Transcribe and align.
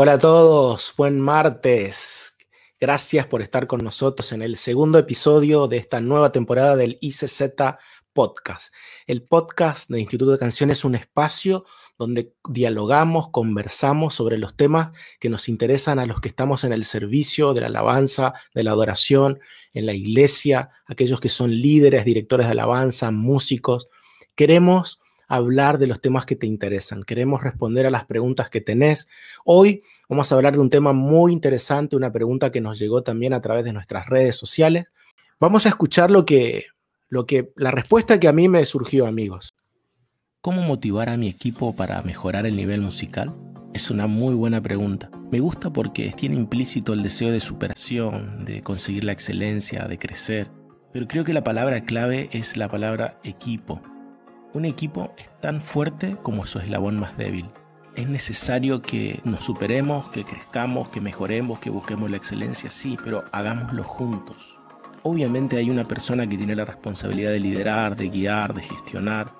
Hola 0.00 0.12
a 0.12 0.18
todos, 0.20 0.94
buen 0.96 1.18
martes. 1.18 2.36
Gracias 2.80 3.26
por 3.26 3.42
estar 3.42 3.66
con 3.66 3.82
nosotros 3.82 4.30
en 4.30 4.42
el 4.42 4.56
segundo 4.56 4.96
episodio 4.96 5.66
de 5.66 5.78
esta 5.78 6.00
nueva 6.00 6.30
temporada 6.30 6.76
del 6.76 6.98
ICZ 7.00 7.42
Podcast. 8.12 8.72
El 9.08 9.24
podcast 9.24 9.90
de 9.90 9.98
Instituto 9.98 10.30
de 10.30 10.38
Canciones 10.38 10.78
es 10.78 10.84
un 10.84 10.94
espacio 10.94 11.64
donde 11.98 12.32
dialogamos, 12.48 13.30
conversamos 13.30 14.14
sobre 14.14 14.38
los 14.38 14.56
temas 14.56 14.96
que 15.18 15.30
nos 15.30 15.48
interesan 15.48 15.98
a 15.98 16.06
los 16.06 16.20
que 16.20 16.28
estamos 16.28 16.62
en 16.62 16.72
el 16.72 16.84
servicio 16.84 17.52
de 17.52 17.62
la 17.62 17.66
alabanza, 17.66 18.34
de 18.54 18.62
la 18.62 18.70
adoración, 18.70 19.40
en 19.74 19.84
la 19.84 19.94
iglesia, 19.94 20.70
aquellos 20.86 21.18
que 21.18 21.28
son 21.28 21.50
líderes, 21.50 22.04
directores 22.04 22.46
de 22.46 22.52
alabanza, 22.52 23.10
músicos. 23.10 23.88
Queremos 24.36 25.00
hablar 25.28 25.78
de 25.78 25.86
los 25.86 26.00
temas 26.00 26.26
que 26.26 26.34
te 26.34 26.46
interesan, 26.46 27.04
queremos 27.04 27.42
responder 27.42 27.86
a 27.86 27.90
las 27.90 28.06
preguntas 28.06 28.50
que 28.50 28.60
tenés. 28.60 29.08
Hoy 29.44 29.82
vamos 30.08 30.32
a 30.32 30.34
hablar 30.34 30.54
de 30.54 30.60
un 30.60 30.70
tema 30.70 30.92
muy 30.92 31.32
interesante, 31.32 31.94
una 31.94 32.10
pregunta 32.10 32.50
que 32.50 32.60
nos 32.60 32.78
llegó 32.78 33.02
también 33.02 33.34
a 33.34 33.40
través 33.40 33.64
de 33.64 33.72
nuestras 33.72 34.06
redes 34.08 34.36
sociales. 34.36 34.90
Vamos 35.38 35.66
a 35.66 35.68
escuchar 35.68 36.10
lo 36.10 36.24
que, 36.24 36.64
lo 37.08 37.26
que, 37.26 37.52
la 37.56 37.70
respuesta 37.70 38.18
que 38.18 38.26
a 38.26 38.32
mí 38.32 38.48
me 38.48 38.64
surgió, 38.64 39.06
amigos. 39.06 39.54
¿Cómo 40.40 40.62
motivar 40.62 41.08
a 41.08 41.16
mi 41.16 41.28
equipo 41.28 41.76
para 41.76 42.02
mejorar 42.02 42.46
el 42.46 42.56
nivel 42.56 42.80
musical? 42.80 43.34
Es 43.74 43.90
una 43.90 44.06
muy 44.06 44.34
buena 44.34 44.62
pregunta. 44.62 45.10
Me 45.30 45.40
gusta 45.40 45.70
porque 45.70 46.10
tiene 46.16 46.36
implícito 46.36 46.94
el 46.94 47.02
deseo 47.02 47.30
de 47.30 47.40
superación, 47.40 48.44
de 48.46 48.62
conseguir 48.62 49.04
la 49.04 49.12
excelencia, 49.12 49.86
de 49.86 49.98
crecer. 49.98 50.50
Pero 50.92 51.06
creo 51.06 51.24
que 51.24 51.34
la 51.34 51.44
palabra 51.44 51.84
clave 51.84 52.30
es 52.32 52.56
la 52.56 52.70
palabra 52.70 53.20
equipo. 53.24 53.82
Un 54.54 54.64
equipo 54.64 55.12
es 55.18 55.28
tan 55.40 55.60
fuerte 55.60 56.16
como 56.22 56.46
su 56.46 56.58
eslabón 56.58 56.98
más 56.98 57.16
débil. 57.18 57.50
Es 57.96 58.08
necesario 58.08 58.80
que 58.80 59.20
nos 59.24 59.44
superemos, 59.44 60.08
que 60.10 60.24
crezcamos, 60.24 60.88
que 60.88 61.02
mejoremos, 61.02 61.58
que 61.58 61.68
busquemos 61.68 62.10
la 62.10 62.16
excelencia, 62.16 62.70
sí, 62.70 62.96
pero 63.04 63.24
hagámoslo 63.32 63.84
juntos. 63.84 64.58
Obviamente 65.02 65.58
hay 65.58 65.68
una 65.68 65.84
persona 65.84 66.26
que 66.26 66.38
tiene 66.38 66.56
la 66.56 66.64
responsabilidad 66.64 67.30
de 67.32 67.40
liderar, 67.40 67.94
de 67.94 68.08
guiar, 68.08 68.54
de 68.54 68.62
gestionar. 68.62 69.32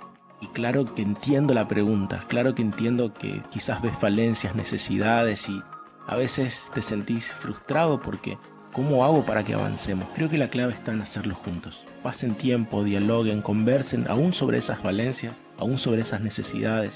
Y 0.42 0.46
claro 0.48 0.94
que 0.94 1.02
entiendo 1.02 1.54
la 1.54 1.66
pregunta, 1.66 2.24
claro 2.28 2.54
que 2.54 2.62
entiendo 2.62 3.14
que 3.14 3.42
quizás 3.50 3.80
ves 3.80 3.96
falencias, 3.98 4.54
necesidades 4.54 5.48
y 5.48 5.62
a 6.06 6.16
veces 6.16 6.70
te 6.74 6.82
sentís 6.82 7.32
frustrado 7.32 8.00
porque 8.00 8.38
¿cómo 8.78 9.04
hago 9.04 9.26
para 9.26 9.42
que 9.44 9.54
avancemos? 9.54 10.06
Creo 10.14 10.30
que 10.30 10.38
la 10.38 10.50
clave 10.50 10.72
está 10.72 10.92
en 10.92 11.02
hacerlo 11.02 11.34
juntos 11.34 11.84
pasen 12.02 12.34
tiempo, 12.34 12.84
dialoguen, 12.84 13.42
conversen 13.42 14.06
aún 14.08 14.32
sobre 14.32 14.58
esas 14.58 14.82
valencias, 14.82 15.34
aún 15.58 15.78
sobre 15.78 16.02
esas 16.02 16.20
necesidades. 16.20 16.92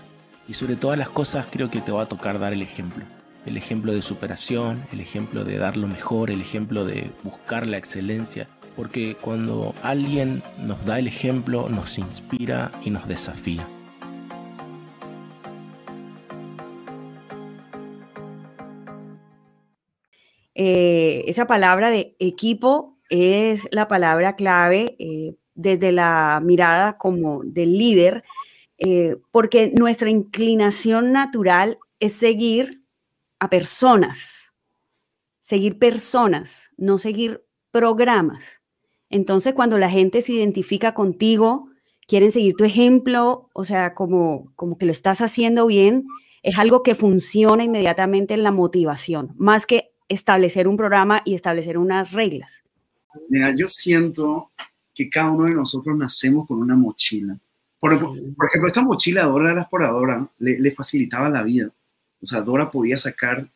Y 0.48 0.54
sobre 0.54 0.76
todas 0.76 0.98
las 0.98 1.08
cosas 1.08 1.46
creo 1.50 1.70
que 1.70 1.80
te 1.80 1.92
va 1.92 2.02
a 2.02 2.08
tocar 2.08 2.38
dar 2.38 2.52
el 2.52 2.62
ejemplo. 2.62 3.04
El 3.46 3.56
ejemplo 3.56 3.92
de 3.92 4.02
superación, 4.02 4.84
el 4.92 5.00
ejemplo 5.00 5.44
de 5.44 5.58
dar 5.58 5.76
lo 5.76 5.88
mejor, 5.88 6.30
el 6.30 6.40
ejemplo 6.40 6.84
de 6.84 7.10
buscar 7.24 7.66
la 7.66 7.76
excelencia. 7.76 8.48
Porque 8.76 9.16
cuando 9.20 9.74
alguien 9.82 10.42
nos 10.64 10.84
da 10.86 10.98
el 10.98 11.08
ejemplo, 11.08 11.68
nos 11.68 11.98
inspira 11.98 12.72
y 12.84 12.90
nos 12.90 13.06
desafía. 13.06 13.66
Eh, 20.64 21.24
esa 21.26 21.48
palabra 21.48 21.90
de 21.90 22.14
equipo 22.20 22.96
es 23.10 23.66
la 23.72 23.88
palabra 23.88 24.36
clave 24.36 24.94
eh, 25.00 25.34
desde 25.56 25.90
la 25.90 26.40
mirada 26.40 26.98
como 26.98 27.42
del 27.42 27.76
líder, 27.76 28.22
eh, 28.78 29.16
porque 29.32 29.72
nuestra 29.74 30.08
inclinación 30.08 31.10
natural 31.10 31.80
es 31.98 32.12
seguir 32.12 32.84
a 33.40 33.50
personas, 33.50 34.54
seguir 35.40 35.80
personas, 35.80 36.70
no 36.76 36.96
seguir 36.98 37.44
programas. 37.72 38.62
Entonces, 39.10 39.54
cuando 39.54 39.78
la 39.78 39.90
gente 39.90 40.22
se 40.22 40.34
identifica 40.34 40.94
contigo, 40.94 41.70
quieren 42.06 42.30
seguir 42.30 42.54
tu 42.54 42.62
ejemplo, 42.62 43.50
o 43.52 43.64
sea, 43.64 43.94
como, 43.94 44.52
como 44.54 44.78
que 44.78 44.86
lo 44.86 44.92
estás 44.92 45.22
haciendo 45.22 45.66
bien, 45.66 46.06
es 46.44 46.56
algo 46.56 46.84
que 46.84 46.94
funciona 46.94 47.64
inmediatamente 47.64 48.34
en 48.34 48.44
la 48.44 48.52
motivación, 48.52 49.34
más 49.38 49.66
que 49.66 49.91
establecer 50.12 50.68
un 50.68 50.76
programa 50.76 51.22
y 51.24 51.34
establecer 51.34 51.78
unas 51.78 52.12
reglas. 52.12 52.62
Mira, 53.28 53.54
yo 53.56 53.66
siento 53.68 54.50
que 54.94 55.08
cada 55.08 55.30
uno 55.30 55.44
de 55.44 55.54
nosotros 55.54 55.96
nacemos 55.96 56.46
con 56.46 56.58
una 56.58 56.76
mochila. 56.76 57.38
Por, 57.78 57.94
ejemplo, 57.94 58.66
esta 58.66 58.82
mochila 58.82 59.24
Dora 59.24 59.54
la 59.54 59.62
exploradora 59.62 60.28
le, 60.38 60.60
le 60.60 60.70
facilitaba 60.70 61.28
la 61.28 61.42
vida. 61.42 61.70
O 62.20 62.26
sea, 62.26 62.40
Dora 62.40 62.70
podía 62.70 62.96
sacar 62.96 63.48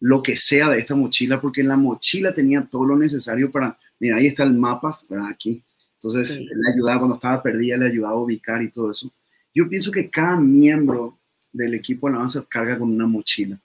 lo 0.00 0.22
que 0.22 0.36
sea 0.36 0.68
de 0.68 0.78
esta 0.78 0.94
mochila 0.94 1.40
porque 1.40 1.60
en 1.60 1.68
la 1.68 1.76
mochila 1.76 2.34
tenía 2.34 2.66
todo 2.70 2.84
lo 2.84 2.96
necesario 2.96 3.50
para, 3.50 3.78
mira, 3.98 4.16
ahí 4.16 4.26
está 4.26 4.42
el 4.42 4.54
mapa, 4.54 4.96
¿verdad? 5.08 5.28
Aquí. 5.28 5.62
Entonces, 5.94 6.40
le 6.40 6.72
ayudaba 6.74 6.98
cuando 6.98 7.16
estaba 7.16 7.42
perdida, 7.42 7.76
le 7.76 7.86
ayudaba 7.86 8.14
a 8.14 8.20
ubicar 8.20 8.62
y 8.62 8.70
todo 8.70 8.90
eso. 8.90 9.12
Yo 9.54 9.68
pienso 9.68 9.90
que 9.90 10.08
cada 10.08 10.36
miembro 10.36 11.18
del 11.52 11.74
equipo 11.74 12.06
de 12.06 12.12
alabanza 12.12 12.44
carga 12.48 12.78
con 12.78 12.90
una 12.90 13.06
mochila. 13.06 13.60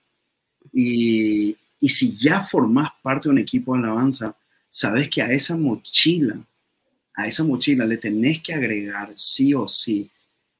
Y, 0.73 1.55
y 1.85 1.89
si 1.89 2.17
ya 2.17 2.41
formas 2.41 2.89
parte 3.03 3.29
de 3.29 3.33
un 3.33 3.37
equipo 3.37 3.73
de 3.73 3.83
alabanza, 3.83 4.35
sabes 4.67 5.07
que 5.07 5.21
a 5.21 5.27
esa 5.27 5.55
mochila, 5.55 6.35
a 7.13 7.27
esa 7.27 7.43
mochila 7.43 7.85
le 7.85 7.97
tenés 7.97 8.41
que 8.41 8.55
agregar 8.55 9.11
sí 9.13 9.53
o 9.53 9.67
sí 9.67 10.09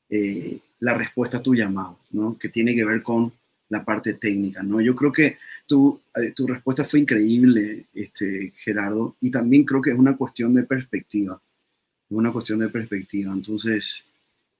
eh, 0.07 0.59
la 0.81 0.93
respuesta 0.93 1.37
a 1.37 1.41
tu 1.41 1.55
llamado, 1.55 1.97
¿no? 2.11 2.37
Que 2.37 2.49
tiene 2.49 2.75
que 2.75 2.85
ver 2.85 3.01
con 3.01 3.33
la 3.69 3.83
parte 3.83 4.13
técnica, 4.13 4.61
¿no? 4.61 4.79
Yo 4.81 4.95
creo 4.95 5.11
que 5.11 5.39
tu, 5.65 5.99
eh, 6.15 6.31
tu 6.35 6.45
respuesta 6.45 6.85
fue 6.85 6.99
increíble, 6.99 7.87
este, 7.95 8.53
Gerardo, 8.57 9.15
y 9.19 9.31
también 9.31 9.63
creo 9.63 9.81
que 9.81 9.89
es 9.89 9.97
una 9.97 10.15
cuestión 10.15 10.53
de 10.53 10.61
perspectiva, 10.61 11.41
es 12.07 12.15
una 12.15 12.31
cuestión 12.31 12.59
de 12.59 12.69
perspectiva. 12.69 13.33
Entonces, 13.33 14.05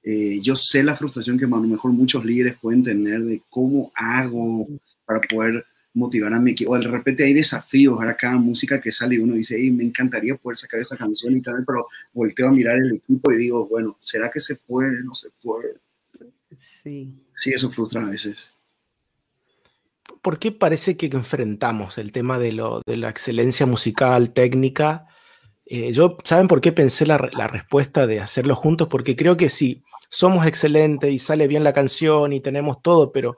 eh, 0.02 0.40
yo 0.42 0.56
sé 0.56 0.82
la 0.82 0.96
frustración 0.96 1.38
que 1.38 1.44
a 1.44 1.48
lo 1.48 1.60
mejor 1.60 1.92
muchos 1.92 2.24
líderes 2.24 2.56
pueden 2.56 2.82
tener 2.82 3.22
de 3.22 3.40
cómo 3.48 3.92
hago 3.94 4.66
para 5.04 5.20
poder 5.20 5.64
motivar 5.96 6.32
a 6.32 6.38
mi 6.38 6.52
equipo. 6.52 6.72
O 6.72 6.78
de 6.78 6.86
repente 6.86 7.24
hay 7.24 7.32
desafíos, 7.32 7.94
ahora 7.98 8.16
cada 8.16 8.36
música 8.36 8.80
que 8.80 8.92
sale 8.92 9.18
uno 9.18 9.34
dice, 9.34 9.58
me 9.70 9.82
encantaría 9.82 10.36
poder 10.36 10.56
sacar 10.56 10.78
esa 10.78 10.96
canción 10.96 11.36
y 11.36 11.40
tal, 11.40 11.64
pero 11.66 11.88
volteo 12.12 12.48
a 12.48 12.52
mirar 12.52 12.76
el 12.76 12.96
equipo 12.96 13.32
y 13.32 13.36
digo, 13.36 13.66
bueno, 13.66 13.96
¿será 13.98 14.30
que 14.30 14.38
se 14.38 14.56
puede? 14.56 15.02
No 15.02 15.14
se 15.14 15.28
puede. 15.42 15.76
Sí. 16.58 17.14
Sí, 17.34 17.50
eso 17.50 17.70
frustra 17.70 18.02
a 18.02 18.10
veces. 18.10 18.52
¿Por 20.22 20.38
qué 20.38 20.52
parece 20.52 20.96
que 20.96 21.06
enfrentamos 21.06 21.98
el 21.98 22.12
tema 22.12 22.38
de, 22.38 22.52
lo, 22.52 22.82
de 22.86 22.96
la 22.96 23.08
excelencia 23.08 23.66
musical, 23.66 24.32
técnica? 24.32 25.06
Eh, 25.64 25.92
yo, 25.92 26.16
¿saben 26.24 26.48
por 26.48 26.60
qué 26.60 26.72
pensé 26.72 27.06
la, 27.06 27.28
la, 27.32 27.48
respuesta 27.48 28.06
de 28.06 28.20
hacerlo 28.20 28.54
juntos? 28.54 28.88
Porque 28.88 29.16
creo 29.16 29.36
que 29.36 29.48
sí, 29.48 29.82
somos 30.08 30.46
excelentes 30.46 31.12
y 31.12 31.18
sale 31.18 31.48
bien 31.48 31.64
la 31.64 31.72
canción 31.72 32.32
y 32.32 32.40
tenemos 32.40 32.82
todo, 32.82 33.12
pero 33.12 33.36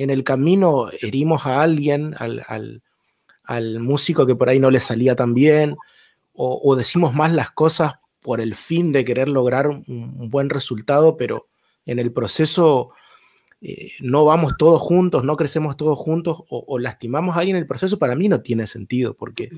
en 0.00 0.08
el 0.08 0.24
camino 0.24 0.86
herimos 1.02 1.44
a 1.44 1.60
alguien, 1.60 2.14
al, 2.18 3.80
músico 3.80 4.24
que 4.24 4.34
por 4.34 4.48
ahí 4.48 4.58
no 4.58 4.70
le 4.70 4.80
salía 4.80 5.14
tan 5.14 5.34
bien, 5.34 5.76
o, 6.32 6.74
decimos 6.74 7.12
más 7.12 7.34
las 7.34 7.50
cosas 7.50 7.96
por 8.20 8.40
el 8.40 8.54
fin 8.54 8.92
de 8.92 9.04
querer 9.04 9.28
lograr 9.28 9.68
un, 9.68 10.30
buen 10.30 10.48
resultado, 10.48 11.18
pero 11.18 11.48
en 11.84 11.98
el 11.98 12.12
proceso 12.14 12.92
eh, 13.60 13.90
no 14.00 14.24
vamos 14.24 14.54
todos 14.56 14.80
juntos, 14.80 15.22
no 15.22 15.36
crecemos 15.36 15.76
todos 15.76 15.98
juntos, 15.98 16.44
o, 16.48 16.78
lastimamos 16.78 17.36
a 17.36 17.40
alguien 17.40 17.56
en 17.56 17.62
el 17.62 17.68
proceso, 17.68 17.98
para 17.98 18.14
mí 18.14 18.26
no 18.26 18.40
tiene 18.40 18.66
sentido, 18.66 19.12
porque 19.12 19.50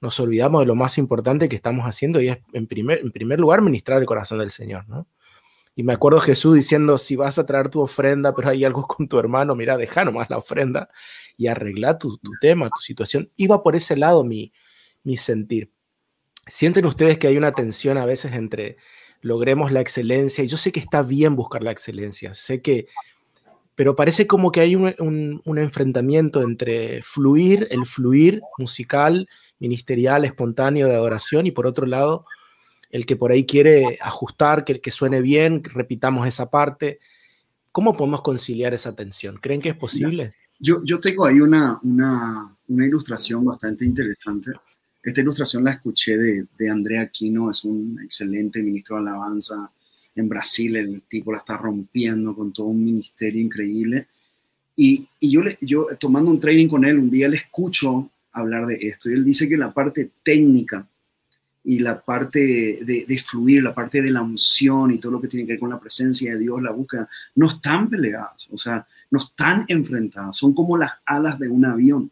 nos 0.00 0.18
olvidamos 0.18 0.62
de 0.62 0.66
lo 0.66 0.76
más 0.76 0.96
importante 0.96 1.46
que 1.46 1.56
estamos 1.56 1.84
haciendo 1.84 2.22
y 2.22 2.30
es, 2.30 2.38
en 2.54 2.66
primer, 2.66 3.00
en 3.00 3.12
primer 3.12 3.38
lugar, 3.38 3.60
ministrar 3.60 4.00
el 4.00 4.06
corazón 4.06 4.38
del 4.38 4.50
Señor, 4.50 4.88
¿no? 4.88 5.06
Y 5.76 5.82
me 5.82 5.92
acuerdo 5.92 6.20
Jesús 6.20 6.54
diciendo, 6.54 6.98
si 6.98 7.16
vas 7.16 7.38
a 7.38 7.46
traer 7.46 7.68
tu 7.68 7.80
ofrenda, 7.80 8.34
pero 8.34 8.48
hay 8.48 8.64
algo 8.64 8.86
con 8.86 9.08
tu 9.08 9.18
hermano, 9.18 9.56
mira, 9.56 9.76
deja 9.76 10.04
nomás 10.04 10.30
la 10.30 10.38
ofrenda 10.38 10.88
y 11.36 11.48
arregla 11.48 11.98
tu, 11.98 12.18
tema, 12.40 12.70
tu 12.70 12.80
situación. 12.80 13.30
Iba 13.36 13.62
por 13.62 13.74
ese 13.74 13.96
lado 13.96 14.24
mi, 14.24 14.52
mi 15.02 15.16
sentir. 15.16 15.72
¿Sienten 16.46 16.86
ustedes 16.86 17.18
que 17.18 17.26
hay 17.26 17.36
una 17.36 17.52
tensión 17.52 17.98
a 17.98 18.06
veces 18.06 18.34
entre 18.34 18.76
logremos 19.20 19.72
la 19.72 19.80
excelencia? 19.80 20.44
Y 20.44 20.46
yo 20.46 20.56
sé 20.56 20.70
que 20.70 20.80
está 20.80 21.02
bien 21.02 21.34
buscar 21.34 21.62
la 21.62 21.72
excelencia, 21.72 22.34
sé 22.34 22.62
que, 22.62 22.86
pero 23.74 23.96
parece 23.96 24.28
como 24.28 24.52
que 24.52 24.60
hay 24.60 24.76
un, 24.76 25.42
un 25.44 25.58
enfrentamiento 25.58 26.42
entre 26.42 27.02
fluir, 27.02 27.66
el 27.70 27.86
fluir 27.86 28.42
musical, 28.58 29.28
ministerial, 29.58 30.24
espontáneo 30.24 30.86
de 30.86 30.94
adoración, 30.94 31.46
y 31.46 31.50
por 31.50 31.66
otro 31.66 31.86
lado, 31.86 32.26
el 32.94 33.06
que 33.06 33.16
por 33.16 33.32
ahí 33.32 33.44
quiere 33.44 33.98
ajustar, 34.00 34.64
que, 34.64 34.80
que 34.80 34.92
suene 34.92 35.20
bien, 35.20 35.64
repitamos 35.64 36.28
esa 36.28 36.48
parte. 36.48 37.00
¿Cómo 37.72 37.92
podemos 37.92 38.22
conciliar 38.22 38.72
esa 38.72 38.94
tensión? 38.94 39.36
¿Creen 39.42 39.60
que 39.60 39.70
es 39.70 39.76
posible? 39.76 40.32
Yo, 40.60 40.78
yo 40.84 41.00
tengo 41.00 41.26
ahí 41.26 41.40
una, 41.40 41.80
una, 41.82 42.56
una 42.68 42.86
ilustración 42.86 43.44
bastante 43.44 43.84
interesante. 43.84 44.52
Esta 45.02 45.20
ilustración 45.22 45.64
la 45.64 45.72
escuché 45.72 46.16
de, 46.16 46.46
de 46.56 46.70
Andrea 46.70 47.02
Aquino, 47.02 47.50
es 47.50 47.64
un 47.64 47.98
excelente 48.00 48.62
ministro 48.62 48.94
de 48.94 49.02
alabanza 49.02 49.68
en 50.14 50.28
Brasil, 50.28 50.76
el 50.76 51.02
tipo 51.02 51.32
la 51.32 51.38
está 51.38 51.56
rompiendo 51.56 52.32
con 52.32 52.52
todo 52.52 52.66
un 52.66 52.84
ministerio 52.84 53.42
increíble. 53.42 54.06
Y, 54.76 55.04
y 55.18 55.32
yo, 55.32 55.42
le, 55.42 55.58
yo 55.60 55.84
tomando 55.98 56.30
un 56.30 56.38
training 56.38 56.68
con 56.68 56.84
él, 56.84 57.00
un 57.00 57.10
día 57.10 57.26
le 57.26 57.38
escucho 57.38 58.08
hablar 58.30 58.66
de 58.66 58.76
esto 58.76 59.10
y 59.10 59.14
él 59.14 59.24
dice 59.24 59.48
que 59.48 59.56
la 59.56 59.74
parte 59.74 60.12
técnica 60.22 60.86
y 61.64 61.78
la 61.78 62.00
parte 62.00 62.38
de, 62.84 63.06
de, 63.08 63.18
fluir, 63.18 63.62
la 63.62 63.74
parte 63.74 64.02
de 64.02 64.10
la 64.10 64.20
unción 64.20 64.90
y 64.90 64.98
todo 64.98 65.12
lo 65.12 65.20
que 65.20 65.28
tiene 65.28 65.46
que 65.46 65.54
ver 65.54 65.60
con 65.60 65.70
la 65.70 65.80
presencia 65.80 66.34
de 66.34 66.38
Dios, 66.38 66.62
la 66.62 66.70
búsqueda, 66.70 67.08
no 67.36 67.48
están 67.48 67.88
peleadas, 67.88 68.48
o 68.52 68.58
sea, 68.58 68.86
no 69.10 69.18
están 69.18 69.64
enfrentadas, 69.68 70.36
son 70.36 70.52
como 70.52 70.76
las 70.76 70.92
alas 71.06 71.38
de 71.38 71.48
un 71.48 71.64
avión. 71.64 72.10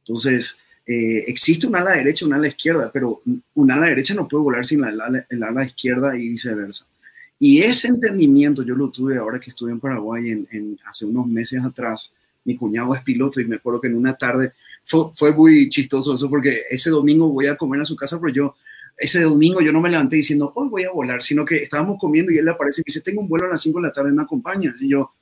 Entonces, 0.00 0.58
eh, 0.86 1.24
existe 1.26 1.66
un 1.66 1.74
ala 1.74 1.92
derecha 1.92 2.24
y 2.24 2.28
un 2.28 2.34
ala 2.34 2.48
izquierda, 2.48 2.90
pero 2.92 3.22
un 3.54 3.70
ala 3.70 3.86
derecha 3.86 4.14
no 4.14 4.28
puede 4.28 4.42
volar 4.42 4.66
sin 4.66 4.82
la, 4.82 4.88
ala, 4.88 5.26
el 5.28 5.42
ala 5.42 5.64
izquierda 5.64 6.14
y 6.16 6.28
viceversa. 6.28 6.86
Y 7.38 7.60
ese 7.60 7.88
entendimiento 7.88 8.62
yo 8.62 8.74
lo 8.74 8.90
tuve 8.90 9.16
ahora 9.16 9.40
que 9.40 9.50
estuve 9.50 9.72
en 9.72 9.80
Paraguay 9.80 10.28
en, 10.28 10.46
en, 10.52 10.78
hace 10.86 11.06
unos 11.06 11.26
meses 11.26 11.62
atrás. 11.64 12.12
Mi 12.44 12.56
cuñado 12.56 12.94
es 12.94 13.02
piloto 13.02 13.40
y 13.40 13.46
me 13.46 13.56
acuerdo 13.56 13.80
que 13.80 13.88
en 13.88 13.96
una 13.96 14.14
tarde 14.14 14.52
fue, 14.82 15.06
fue 15.14 15.32
muy 15.32 15.68
chistoso 15.68 16.14
eso 16.14 16.28
porque 16.28 16.62
ese 16.70 16.90
domingo 16.90 17.28
voy 17.28 17.46
a 17.46 17.56
comer 17.56 17.80
a 17.80 17.84
su 17.84 17.96
casa, 17.96 18.20
pero 18.20 18.32
yo 18.32 18.54
ese 18.98 19.20
domingo 19.22 19.60
yo 19.60 19.72
no 19.72 19.80
me 19.80 19.90
levanté 19.90 20.16
diciendo, 20.16 20.52
hoy 20.54 20.68
voy 20.68 20.84
a 20.84 20.90
volar, 20.90 21.22
sino 21.22 21.44
que 21.44 21.56
estábamos 21.56 21.98
comiendo 21.98 22.32
y 22.32 22.38
él 22.38 22.44
le 22.44 22.52
aparece 22.52 22.82
y 22.82 22.84
dice, 22.86 23.00
tengo 23.00 23.20
un 23.20 23.28
vuelo 23.28 23.46
a 23.46 23.50
las 23.50 23.62
5 23.62 23.78
de 23.80 23.86
la 23.86 23.92
tarde, 23.92 24.12
¿me 24.12 24.22
acompañas? 24.22 24.80
Y 24.80 24.88
yo, 24.88 25.12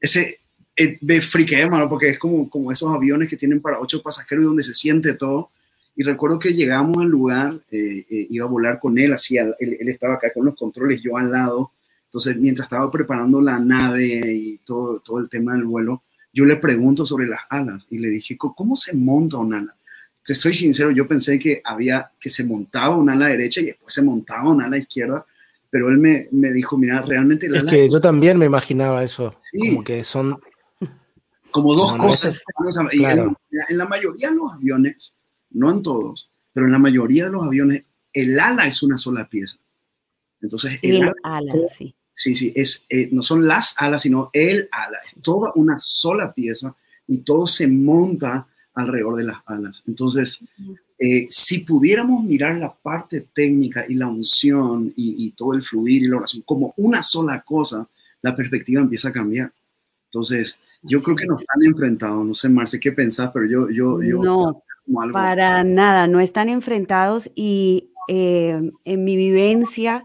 ese, 0.00 0.40
eh, 0.76 0.98
me 1.00 1.20
friqué, 1.20 1.66
mano, 1.66 1.88
porque 1.88 2.10
es 2.10 2.18
como, 2.18 2.48
como 2.50 2.72
esos 2.72 2.92
aviones 2.92 3.28
que 3.28 3.36
tienen 3.36 3.60
para 3.60 3.78
ocho 3.78 4.02
pasajeros 4.02 4.44
y 4.44 4.46
donde 4.46 4.62
se 4.62 4.74
siente 4.74 5.14
todo. 5.14 5.50
Y 5.96 6.02
recuerdo 6.02 6.38
que 6.38 6.52
llegamos 6.52 6.98
al 6.98 7.08
lugar, 7.08 7.60
eh, 7.70 8.04
eh, 8.10 8.26
iba 8.30 8.44
a 8.44 8.48
volar 8.48 8.80
con 8.80 8.98
él, 8.98 9.12
así, 9.12 9.36
él, 9.36 9.54
él, 9.60 9.88
estaba 9.88 10.14
acá 10.14 10.32
con 10.32 10.44
los 10.44 10.56
controles, 10.56 11.00
yo 11.00 11.16
al 11.16 11.30
lado. 11.30 11.72
Entonces, 12.06 12.36
mientras 12.36 12.66
estaba 12.66 12.90
preparando 12.90 13.40
la 13.40 13.58
nave 13.58 14.04
y 14.04 14.58
todo, 14.58 15.00
todo 15.00 15.20
el 15.20 15.28
tema 15.28 15.54
del 15.54 15.64
vuelo, 15.64 16.02
yo 16.32 16.44
le 16.44 16.56
pregunto 16.56 17.06
sobre 17.06 17.28
las 17.28 17.40
alas 17.48 17.86
y 17.90 17.98
le 17.98 18.08
dije, 18.08 18.36
¿cómo 18.36 18.74
se 18.74 18.96
monta 18.96 19.36
un 19.36 19.54
ala? 19.54 19.76
Te 20.24 20.34
soy 20.34 20.54
sincero, 20.54 20.90
yo 20.90 21.06
pensé 21.06 21.38
que 21.38 21.60
había, 21.64 22.10
que 22.18 22.30
se 22.30 22.44
montaba 22.44 22.96
un 22.96 23.10
ala 23.10 23.28
derecha 23.28 23.60
y 23.60 23.66
después 23.66 23.92
se 23.92 24.02
montaba 24.02 24.50
un 24.50 24.62
ala 24.62 24.78
izquierda, 24.78 25.26
pero 25.70 25.88
él 25.88 25.98
me, 25.98 26.28
me 26.32 26.50
dijo, 26.52 26.78
mira, 26.78 27.02
realmente 27.02 27.46
el 27.46 27.56
ala 27.56 27.70
es 27.70 27.76
que 27.76 27.90
yo 27.90 28.00
también 28.00 28.38
me 28.38 28.46
imaginaba 28.46 29.04
eso, 29.04 29.38
sí. 29.52 29.70
como 29.70 29.84
que 29.84 30.02
son 30.02 30.40
como 31.50 31.74
dos 31.74 31.92
no, 31.92 31.98
cosas. 31.98 32.42
No 32.58 32.68
es, 32.68 32.98
claro. 32.98 33.28
en, 33.50 33.60
en, 33.68 33.78
la 33.78 33.86
mayoría 33.86 34.30
de 34.30 34.36
los 34.36 34.52
aviones, 34.52 35.14
no 35.50 35.70
en 35.70 35.82
todos, 35.82 36.30
pero 36.52 36.66
en 36.66 36.72
la 36.72 36.78
mayoría 36.78 37.26
de 37.26 37.30
los 37.30 37.44
aviones, 37.44 37.84
el 38.12 38.40
ala 38.40 38.66
es 38.66 38.82
una 38.82 38.96
sola 38.96 39.28
pieza. 39.28 39.58
Entonces, 40.40 40.78
el, 40.82 40.96
el 40.96 41.02
ala, 41.02 41.14
ala, 41.22 41.52
sí. 41.76 41.94
Sí, 42.14 42.34
sí, 42.34 42.52
es, 42.54 42.84
eh, 42.88 43.08
no 43.12 43.22
son 43.22 43.46
las 43.46 43.74
alas, 43.78 44.02
sino 44.02 44.30
el 44.32 44.68
ala. 44.70 44.98
Es 45.04 45.16
toda 45.20 45.52
una 45.56 45.78
sola 45.78 46.32
pieza 46.32 46.74
y 47.06 47.18
todo 47.18 47.46
se 47.46 47.66
monta 47.66 48.46
alrededor 48.74 49.16
de 49.16 49.24
las 49.24 49.38
alas. 49.46 49.82
Entonces, 49.86 50.44
eh, 50.98 51.26
si 51.28 51.60
pudiéramos 51.60 52.24
mirar 52.24 52.56
la 52.56 52.74
parte 52.74 53.28
técnica 53.32 53.84
y 53.88 53.94
la 53.94 54.08
unción 54.08 54.92
y, 54.96 55.24
y, 55.24 55.30
todo 55.30 55.54
el 55.54 55.62
fluir 55.62 56.02
y 56.02 56.08
la 56.08 56.16
oración 56.18 56.42
como 56.44 56.74
una 56.76 57.02
sola 57.02 57.42
cosa, 57.42 57.88
la 58.22 58.34
perspectiva 58.34 58.80
empieza 58.80 59.08
a 59.08 59.12
cambiar. 59.12 59.52
Entonces, 60.06 60.58
yo 60.82 61.02
creo 61.02 61.16
que 61.16 61.26
no 61.26 61.36
están 61.36 61.62
enfrentados, 61.64 62.26
no 62.26 62.34
sé, 62.34 62.48
Marce, 62.48 62.78
qué 62.78 62.92
pensás, 62.92 63.30
pero 63.32 63.46
yo... 63.46 63.70
yo, 63.70 64.02
yo 64.02 64.22
no, 64.22 64.62
algo... 65.00 65.12
para 65.12 65.64
nada, 65.64 66.06
no 66.06 66.20
están 66.20 66.48
enfrentados 66.48 67.30
y 67.34 67.90
eh, 68.08 68.70
en 68.84 69.04
mi 69.04 69.16
vivencia, 69.16 70.04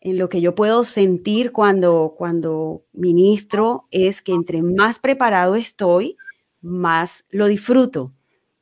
en 0.00 0.18
lo 0.18 0.28
que 0.28 0.40
yo 0.40 0.54
puedo 0.54 0.84
sentir 0.84 1.52
cuando, 1.52 2.14
cuando 2.16 2.84
ministro 2.92 3.86
es 3.90 4.22
que 4.22 4.32
entre 4.32 4.62
más 4.62 4.98
preparado 4.98 5.56
estoy, 5.56 6.16
más 6.60 7.24
lo 7.30 7.46
disfruto, 7.46 8.12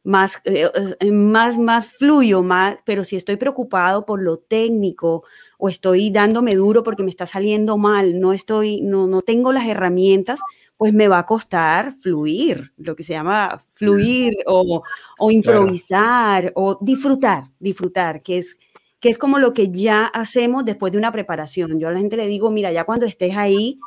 más, 0.02 0.40
eh, 0.44 0.70
más, 1.10 1.58
más 1.58 1.92
fluyo, 1.92 2.42
más, 2.42 2.78
pero 2.84 3.02
si 3.04 3.16
estoy 3.16 3.36
preocupado 3.36 4.06
por 4.06 4.22
lo 4.22 4.38
técnico 4.38 5.24
o 5.58 5.68
estoy 5.68 6.10
dándome 6.10 6.54
duro 6.54 6.84
porque 6.84 7.02
me 7.02 7.10
está 7.10 7.26
saliendo 7.26 7.76
mal, 7.76 8.20
no 8.20 8.32
estoy, 8.32 8.82
no, 8.82 9.06
no 9.06 9.22
tengo 9.22 9.52
las 9.52 9.66
herramientas, 9.66 10.40
pues 10.76 10.92
me 10.92 11.08
va 11.08 11.18
a 11.20 11.26
costar 11.26 11.94
fluir, 11.94 12.72
lo 12.76 12.94
que 12.94 13.02
se 13.02 13.14
llama 13.14 13.60
fluir 13.74 14.34
o, 14.46 14.82
o 15.18 15.30
improvisar 15.30 16.42
claro. 16.42 16.52
o 16.54 16.78
disfrutar, 16.80 17.44
disfrutar, 17.58 18.20
que 18.20 18.38
es, 18.38 18.58
que 19.00 19.08
es 19.08 19.18
como 19.18 19.38
lo 19.38 19.54
que 19.54 19.70
ya 19.70 20.06
hacemos 20.06 20.64
después 20.64 20.92
de 20.92 20.98
una 20.98 21.12
preparación. 21.12 21.80
Yo 21.80 21.88
a 21.88 21.92
la 21.92 21.98
gente 21.98 22.16
le 22.16 22.26
digo, 22.26 22.50
mira, 22.50 22.72
ya 22.72 22.84
cuando 22.84 23.06
estés 23.06 23.36
ahí, 23.36 23.80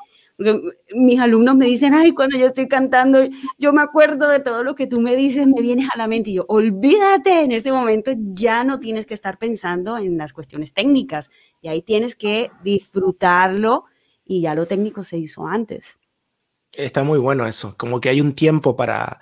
mis 0.92 1.20
alumnos 1.20 1.56
me 1.56 1.66
dicen, 1.66 1.94
ay, 1.94 2.14
cuando 2.14 2.38
yo 2.38 2.48
estoy 2.48 2.68
cantando, 2.68 3.20
yo 3.58 3.74
me 3.74 3.82
acuerdo 3.82 4.30
de 4.30 4.40
todo 4.40 4.64
lo 4.64 4.76
que 4.76 4.88
tú 4.88 5.02
me 5.02 5.16
dices, 5.16 5.48
me 5.48 5.62
vienes 5.62 5.88
a 5.94 5.98
la 5.98 6.08
mente 6.08 6.30
y 6.30 6.36
yo, 6.36 6.46
olvídate, 6.48 7.42
en 7.42 7.52
ese 7.52 7.72
momento 7.72 8.12
ya 8.16 8.64
no 8.64 8.80
tienes 8.80 9.06
que 9.06 9.14
estar 9.14 9.38
pensando 9.38 9.98
en 9.98 10.18
las 10.18 10.32
cuestiones 10.32 10.74
técnicas 10.74 11.30
y 11.62 11.68
ahí 11.68 11.82
tienes 11.82 12.16
que 12.16 12.52
disfrutarlo 12.64 13.86
y 14.26 14.42
ya 14.42 14.56
lo 14.56 14.66
técnico 14.66 15.04
se 15.04 15.18
hizo 15.18 15.46
antes. 15.46 16.00
Está 16.72 17.04
muy 17.04 17.20
bueno 17.20 17.46
eso, 17.46 17.76
como 17.78 18.00
que 18.00 18.10
hay 18.10 18.22
un 18.22 18.34
tiempo 18.34 18.78
para, 18.78 19.20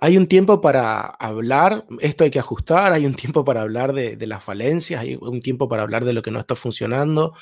hay 0.00 0.16
un 0.16 0.26
tiempo 0.26 0.60
para 0.62 1.00
hablar, 1.00 1.84
esto 2.00 2.24
hay 2.24 2.30
que 2.30 2.38
ajustar, 2.38 2.94
hay 2.94 3.04
un 3.04 3.14
tiempo 3.14 3.44
para 3.44 3.60
hablar 3.60 3.92
de, 3.92 4.16
de, 4.16 4.26
las 4.26 4.42
falencias, 4.42 5.02
hay 5.02 5.16
un 5.20 5.40
tiempo 5.40 5.68
para 5.68 5.82
hablar 5.82 6.04
de 6.04 6.14
lo 6.14 6.22
que 6.22 6.30
no 6.30 6.40
está 6.40 6.54
funcionando, 6.54 7.34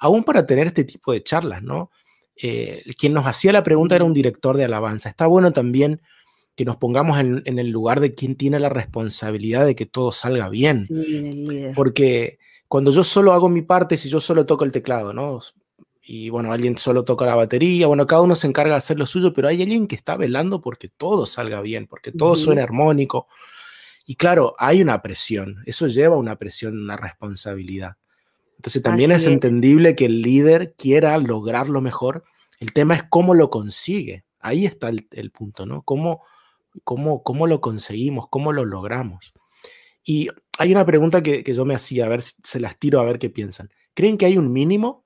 aún 0.00 0.24
para 0.24 0.46
tener 0.46 0.68
este 0.68 0.84
tipo 0.84 1.12
de 1.12 1.22
charlas, 1.22 1.62
¿no? 1.62 1.90
Eh, 2.36 2.82
quien 2.98 3.12
nos 3.12 3.26
hacía 3.26 3.52
la 3.52 3.62
pregunta 3.62 3.96
era 3.96 4.04
un 4.04 4.14
director 4.14 4.56
de 4.56 4.64
alabanza. 4.64 5.08
Está 5.08 5.26
bueno 5.26 5.52
también 5.52 6.00
que 6.56 6.64
nos 6.64 6.76
pongamos 6.76 7.18
en, 7.18 7.42
en 7.46 7.58
el 7.58 7.70
lugar 7.70 8.00
de 8.00 8.14
quien 8.14 8.36
tiene 8.36 8.58
la 8.60 8.68
responsabilidad 8.68 9.66
de 9.66 9.74
que 9.74 9.86
todo 9.86 10.12
salga 10.12 10.48
bien. 10.48 10.84
Sí, 10.84 11.72
Porque 11.74 12.38
cuando 12.68 12.90
yo 12.90 13.04
solo 13.04 13.32
hago 13.32 13.48
mi 13.48 13.62
parte, 13.62 13.96
si 13.96 14.08
yo 14.08 14.20
solo 14.20 14.46
toco 14.46 14.64
el 14.64 14.72
teclado, 14.72 15.12
¿no? 15.12 15.40
y 16.06 16.28
bueno, 16.28 16.52
alguien 16.52 16.76
solo 16.76 17.04
toca 17.04 17.24
la 17.24 17.34
batería, 17.34 17.86
bueno, 17.86 18.06
cada 18.06 18.20
uno 18.20 18.34
se 18.34 18.46
encarga 18.46 18.72
de 18.72 18.78
hacer 18.78 18.98
lo 18.98 19.06
suyo, 19.06 19.32
pero 19.32 19.48
hay 19.48 19.62
alguien 19.62 19.86
que 19.86 19.94
está 19.94 20.16
velando 20.18 20.60
porque 20.60 20.88
todo 20.88 21.24
salga 21.24 21.62
bien, 21.62 21.86
porque 21.86 22.12
todo 22.12 22.32
uh 22.32 22.34
-huh. 22.34 22.44
suene 22.44 22.60
armónico. 22.60 23.26
Y 24.04 24.16
claro, 24.16 24.54
hay 24.58 24.82
una 24.82 25.00
presión, 25.00 25.62
eso 25.64 25.86
lleva 25.88 26.16
una 26.16 26.36
presión, 26.36 26.76
una 26.78 26.98
responsabilidad. 26.98 27.96
Entonces 28.64 28.82
también 28.82 29.12
es, 29.12 29.22
es 29.22 29.28
entendible 29.28 29.94
que 29.94 30.06
el 30.06 30.22
líder 30.22 30.74
quiera 30.76 31.18
lograr 31.18 31.68
lo 31.68 31.80
mejor. 31.80 32.24
El 32.58 32.72
tema 32.72 32.94
es 32.94 33.02
cómo 33.02 33.34
lo 33.34 33.50
consigue. 33.50 34.24
Ahí 34.40 34.64
está 34.64 34.88
el, 34.88 35.06
el 35.12 35.30
punto, 35.30 35.66
¿no? 35.66 35.82
¿Cómo, 35.82 36.22
cómo, 36.82 37.22
¿Cómo 37.22 37.46
lo 37.46 37.60
conseguimos? 37.60 38.28
¿Cómo 38.30 38.52
lo 38.52 38.64
logramos? 38.64 39.34
Y 40.02 40.28
hay 40.58 40.72
una 40.72 40.86
pregunta 40.86 41.22
que, 41.22 41.44
que 41.44 41.54
yo 41.54 41.64
me 41.64 41.74
hacía, 41.74 42.06
a 42.06 42.08
ver, 42.08 42.22
se 42.22 42.60
las 42.60 42.78
tiro 42.78 43.00
a 43.00 43.04
ver 43.04 43.18
qué 43.18 43.30
piensan. 43.30 43.70
¿Creen 43.94 44.16
que 44.16 44.26
hay 44.26 44.38
un 44.38 44.52
mínimo 44.52 45.04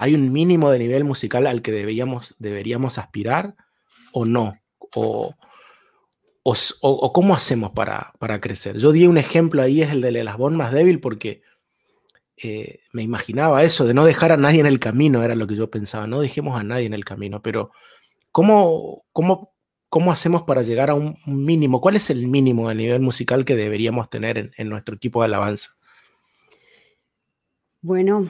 ¿Hay 0.00 0.14
un 0.14 0.32
mínimo 0.32 0.70
de 0.70 0.78
nivel 0.78 1.04
musical 1.04 1.46
al 1.46 1.60
que 1.60 1.72
deberíamos, 1.72 2.34
deberíamos 2.38 2.96
aspirar 2.96 3.54
o 4.12 4.24
no? 4.24 4.58
O, 4.94 5.34
o, 6.42 6.54
o 6.80 7.12
cómo 7.12 7.34
hacemos 7.34 7.72
para, 7.72 8.14
para, 8.18 8.40
crecer? 8.40 8.78
Yo 8.78 8.92
di 8.92 9.06
un 9.06 9.18
ejemplo 9.18 9.60
ahí, 9.60 9.82
es 9.82 9.90
el 9.90 10.00
de 10.00 10.24
las 10.24 10.38
bon 10.38 10.56
más 10.56 10.72
débil, 10.72 11.00
porque 11.00 11.42
eh, 12.42 12.80
me 12.92 13.02
imaginaba 13.02 13.62
eso, 13.62 13.86
de 13.86 13.94
no 13.94 14.04
dejar 14.04 14.32
a 14.32 14.36
nadie 14.36 14.60
en 14.60 14.66
el 14.66 14.80
camino, 14.80 15.22
era 15.22 15.34
lo 15.34 15.46
que 15.46 15.56
yo 15.56 15.70
pensaba, 15.70 16.06
no 16.06 16.20
dejemos 16.20 16.58
a 16.58 16.64
nadie 16.64 16.86
en 16.86 16.94
el 16.94 17.04
camino, 17.04 17.42
pero 17.42 17.70
¿cómo, 18.32 19.04
cómo, 19.12 19.54
cómo 19.88 20.12
hacemos 20.12 20.42
para 20.42 20.62
llegar 20.62 20.90
a 20.90 20.94
un 20.94 21.16
mínimo? 21.26 21.80
¿Cuál 21.80 21.96
es 21.96 22.10
el 22.10 22.26
mínimo 22.26 22.68
de 22.68 22.74
nivel 22.74 23.00
musical 23.00 23.44
que 23.44 23.56
deberíamos 23.56 24.08
tener 24.10 24.38
en, 24.38 24.52
en 24.56 24.68
nuestro 24.68 24.94
equipo 24.94 25.20
de 25.20 25.26
alabanza? 25.26 25.70
Bueno, 27.82 28.28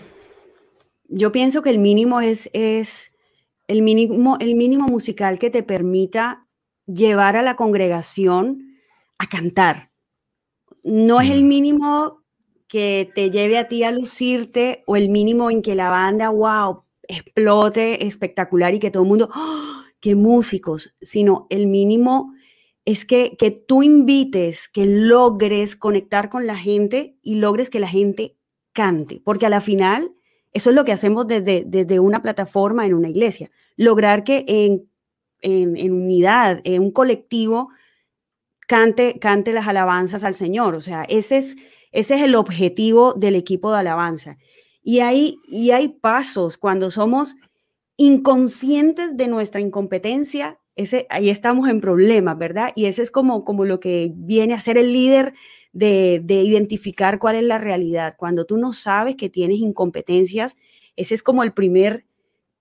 yo 1.09 1.33
pienso 1.33 1.63
que 1.63 1.71
el 1.71 1.79
mínimo 1.79 2.21
es, 2.21 2.49
es 2.53 3.19
el, 3.67 3.83
mínimo, 3.83 4.37
el 4.41 4.55
mínimo 4.55 4.87
musical 4.87 5.39
que 5.39 5.51
te 5.51 5.63
permita 5.63 6.47
llevar 6.87 7.37
a 7.37 7.43
la 7.43 7.57
congregación 7.57 8.77
a 9.19 9.29
cantar. 9.29 9.91
No 10.85 11.21
es 11.21 11.31
el 11.31 11.45
mínimo 11.45 12.20
que 12.71 13.11
te 13.17 13.31
lleve 13.31 13.59
a 13.59 13.67
ti 13.67 13.83
a 13.83 13.91
lucirte 13.91 14.85
o 14.87 14.95
el 14.95 15.11
mínimo 15.11 15.51
en 15.51 15.61
que 15.61 15.75
la 15.75 15.91
banda, 15.91 16.31
wow, 16.31 16.85
explote 17.09 18.07
espectacular 18.07 18.73
y 18.75 18.79
que 18.79 18.93
todo 18.93 19.03
el 19.03 19.09
mundo, 19.09 19.29
¡oh, 19.35 19.83
qué 19.99 20.15
músicos, 20.15 20.95
sino 21.03 21.49
el 21.51 21.67
mínimo 21.67 22.33
es 22.85 23.05
que, 23.05 23.37
que 23.37 23.51
tú 23.51 23.83
invites, 23.83 24.69
que 24.69 24.87
logres 24.87 25.75
conectar 25.75 26.31
con 26.31 26.47
la 26.47 26.57
gente 26.57 27.17
y 27.23 27.35
logres 27.35 27.71
que 27.71 27.81
la 27.81 27.89
gente 27.89 28.37
cante, 28.73 29.21
porque 29.25 29.47
a 29.47 29.51
la 29.51 29.61
final 29.61 30.13
eso 30.53 30.71
es 30.71 30.77
lo 30.77 30.85
que 30.85 30.93
hacemos 30.93 31.27
desde, 31.27 31.65
desde 31.67 31.99
una 31.99 32.23
plataforma 32.23 32.87
en 32.87 32.95
una 32.95 33.09
iglesia. 33.09 33.51
Lograr 33.77 34.23
que 34.23 34.45
en, 34.47 34.89
en, 35.41 35.77
en, 35.77 35.93
unidad, 35.93 36.61
en 36.63 36.83
un 36.83 36.93
colectivo, 36.93 37.69
cante, 38.69 39.19
cante 39.19 39.53
las 39.53 39.67
alabanzas 39.67 40.23
al 40.23 40.35
Señor. 40.35 40.77
O 40.77 40.81
sea, 40.81 41.03
ese 41.09 41.39
es, 41.39 41.57
ese 41.93 42.17
es 42.17 42.23
el 42.23 42.35
objetivo 42.35 43.15
del 43.15 43.37
equipo 43.37 43.71
de 43.73 43.79
alabanza. 43.79 44.37
Y 44.83 45.01
hay, 45.01 45.39
y 45.47 45.73
hay 45.73 45.89
pasos 45.89 46.57
cuando 46.57 46.91
somos 46.91 47.37
inconscientes 47.97 49.17
de 49.17 49.29
nuestra 49.29 49.61
incompetencia, 49.61 50.59
ese, 50.77 51.07
ahí 51.11 51.29
estamos 51.29 51.69
en 51.69 51.81
problemas, 51.81 52.39
¿verdad? 52.39 52.73
Y 52.75 52.87
ese 52.87 53.03
es 53.03 53.11
como, 53.11 53.45
como 53.45 53.65
lo 53.65 53.81
que 53.81 54.13
viene 54.15 54.55
a 54.55 54.61
ser 54.61 54.79
el 54.79 54.93
líder 54.93 55.35
de, 55.73 56.21
de 56.25 56.43
identificar 56.43 57.19
cuál 57.19 57.37
es 57.37 57.45
la 57.45 57.59
realidad. 57.59 58.15
Cuando 58.17 58.47
tú 58.47 58.57
no 58.57 58.73
sabes 58.73 59.17
que 59.17 59.29
tienes 59.29 59.59
incompetencias, 59.59 60.57
ese 60.97 61.15
es 61.15 61.23
como 61.23 61.43
el 61.43 61.53
primer 61.53 62.07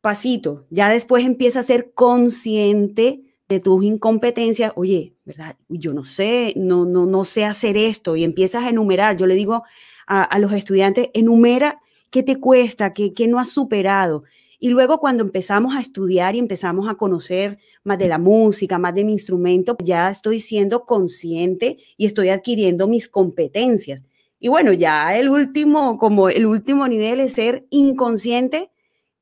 pasito. 0.02 0.66
Ya 0.70 0.90
después 0.90 1.26
empieza 1.26 1.60
a 1.60 1.64
ser 1.64 1.94
consciente 1.94 3.22
de 3.48 3.60
tus 3.60 3.84
incompetencias. 3.84 4.74
Oye, 4.76 5.16
¿verdad? 5.30 5.56
Yo 5.68 5.94
no 5.94 6.04
sé, 6.04 6.54
no, 6.56 6.86
no, 6.86 7.06
no 7.06 7.24
sé 7.24 7.46
hacer 7.46 7.78
esto. 7.78 8.16
Y 8.16 8.24
empiezas 8.24 8.64
a 8.64 8.70
enumerar. 8.70 9.16
Yo 9.16 9.28
le 9.28 9.36
digo 9.36 9.62
a, 10.08 10.24
a 10.24 10.40
los 10.40 10.52
estudiantes, 10.54 11.10
enumera 11.14 11.80
qué 12.10 12.24
te 12.24 12.38
cuesta, 12.38 12.96
qué, 12.96 13.14
qué 13.14 13.28
no 13.28 13.40
has 13.40 13.50
superado. 13.50 14.24
Y 14.60 14.70
luego 14.70 15.00
cuando 15.00 15.22
empezamos 15.22 15.76
a 15.76 15.82
estudiar 15.82 16.36
y 16.36 16.40
empezamos 16.40 16.90
a 16.90 16.96
conocer 16.96 17.60
más 17.84 18.00
de 18.00 18.08
la 18.08 18.18
música, 18.18 18.80
más 18.80 18.96
de 18.96 19.06
mi 19.06 19.12
instrumento, 19.12 19.78
ya 19.84 20.10
estoy 20.10 20.40
siendo 20.40 20.86
consciente 20.86 21.78
y 21.96 22.08
estoy 22.08 22.30
adquiriendo 22.30 22.88
mis 22.88 23.08
competencias. 23.08 24.04
Y 24.40 24.48
bueno, 24.48 24.74
ya 24.74 25.16
el 25.16 25.30
último, 25.30 26.00
como 26.00 26.30
el 26.30 26.48
último 26.48 26.88
nivel 26.88 27.20
es 27.20 27.34
ser 27.34 27.68
inconsciente 27.70 28.72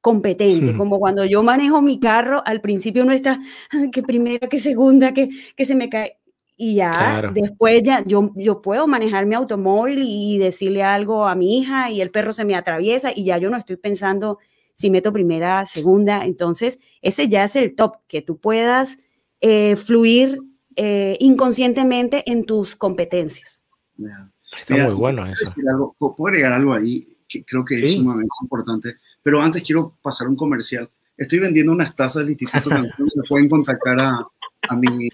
competente, 0.02 0.76
como 0.76 1.00
cuando 1.00 1.26
yo 1.26 1.44
manejo 1.44 1.82
mi 1.82 2.00
carro, 2.00 2.42
al 2.46 2.62
principio 2.62 3.04
no 3.06 3.12
está, 3.12 3.40
que 3.92 4.04
primera, 4.04 4.48
que 4.48 4.60
segunda, 4.60 5.14
que, 5.14 5.30
que 5.56 5.66
se 5.66 5.76
me 5.76 5.90
cae. 5.90 6.18
Y 6.60 6.76
ya 6.76 7.32
después 7.34 7.84
ya 7.84 8.04
yo, 8.04 8.32
yo 8.36 8.62
puedo 8.64 8.88
manejar 8.88 9.28
mi 9.28 9.36
automóvil 9.36 10.02
y 10.04 10.40
decirle 10.40 10.82
algo 10.82 11.28
a 11.28 11.36
mi 11.36 11.60
hija 11.60 11.92
y 11.92 12.02
el 12.02 12.10
perro 12.10 12.34
se 12.34 12.46
me 12.46 12.56
atraviesa 12.56 13.12
y 13.16 13.26
ya 13.26 13.38
yo 13.38 13.52
no 13.52 13.58
estoy 13.58 13.76
pensando 13.76 14.40
si 14.74 14.90
meto 14.90 15.14
primera, 15.14 15.66
segunda. 15.68 16.26
Entonces, 16.26 16.80
ese 17.02 17.28
ya 17.28 17.44
es 17.44 17.56
el 17.56 17.76
top, 17.76 17.98
que 18.08 18.24
tú 18.24 18.40
puedas 18.40 18.98
eh, 19.40 19.76
fluir 19.76 20.40
eh, 20.76 21.16
inconscientemente 21.20 22.24
en 22.32 22.46
tus 22.46 22.76
competencias. 22.76 23.64
Está 24.60 24.88
muy 24.88 24.96
bueno 24.96 25.26
eso. 25.26 25.52
puedo 26.00 26.28
agregar 26.28 26.54
algo 26.54 26.74
ahí 26.74 27.06
que 27.28 27.44
creo 27.44 27.66
que 27.66 27.76
es 27.76 27.94
sumamente 27.94 28.34
importante, 28.42 28.96
pero 29.28 29.42
antes 29.42 29.62
quiero 29.62 29.94
pasar 30.02 30.30
un 30.30 30.38
comercial. 30.38 30.90
Estoy 31.18 31.40
vendiendo 31.40 31.74
unas 31.74 31.94
tazas 31.94 32.22
del 32.24 32.30
Instituto 32.30 32.70
Canción, 32.70 33.10
me 33.16 33.24
pueden 33.28 33.50
contactar 33.50 34.00
a, 34.00 34.26
a 34.70 34.76
mi 34.78 35.10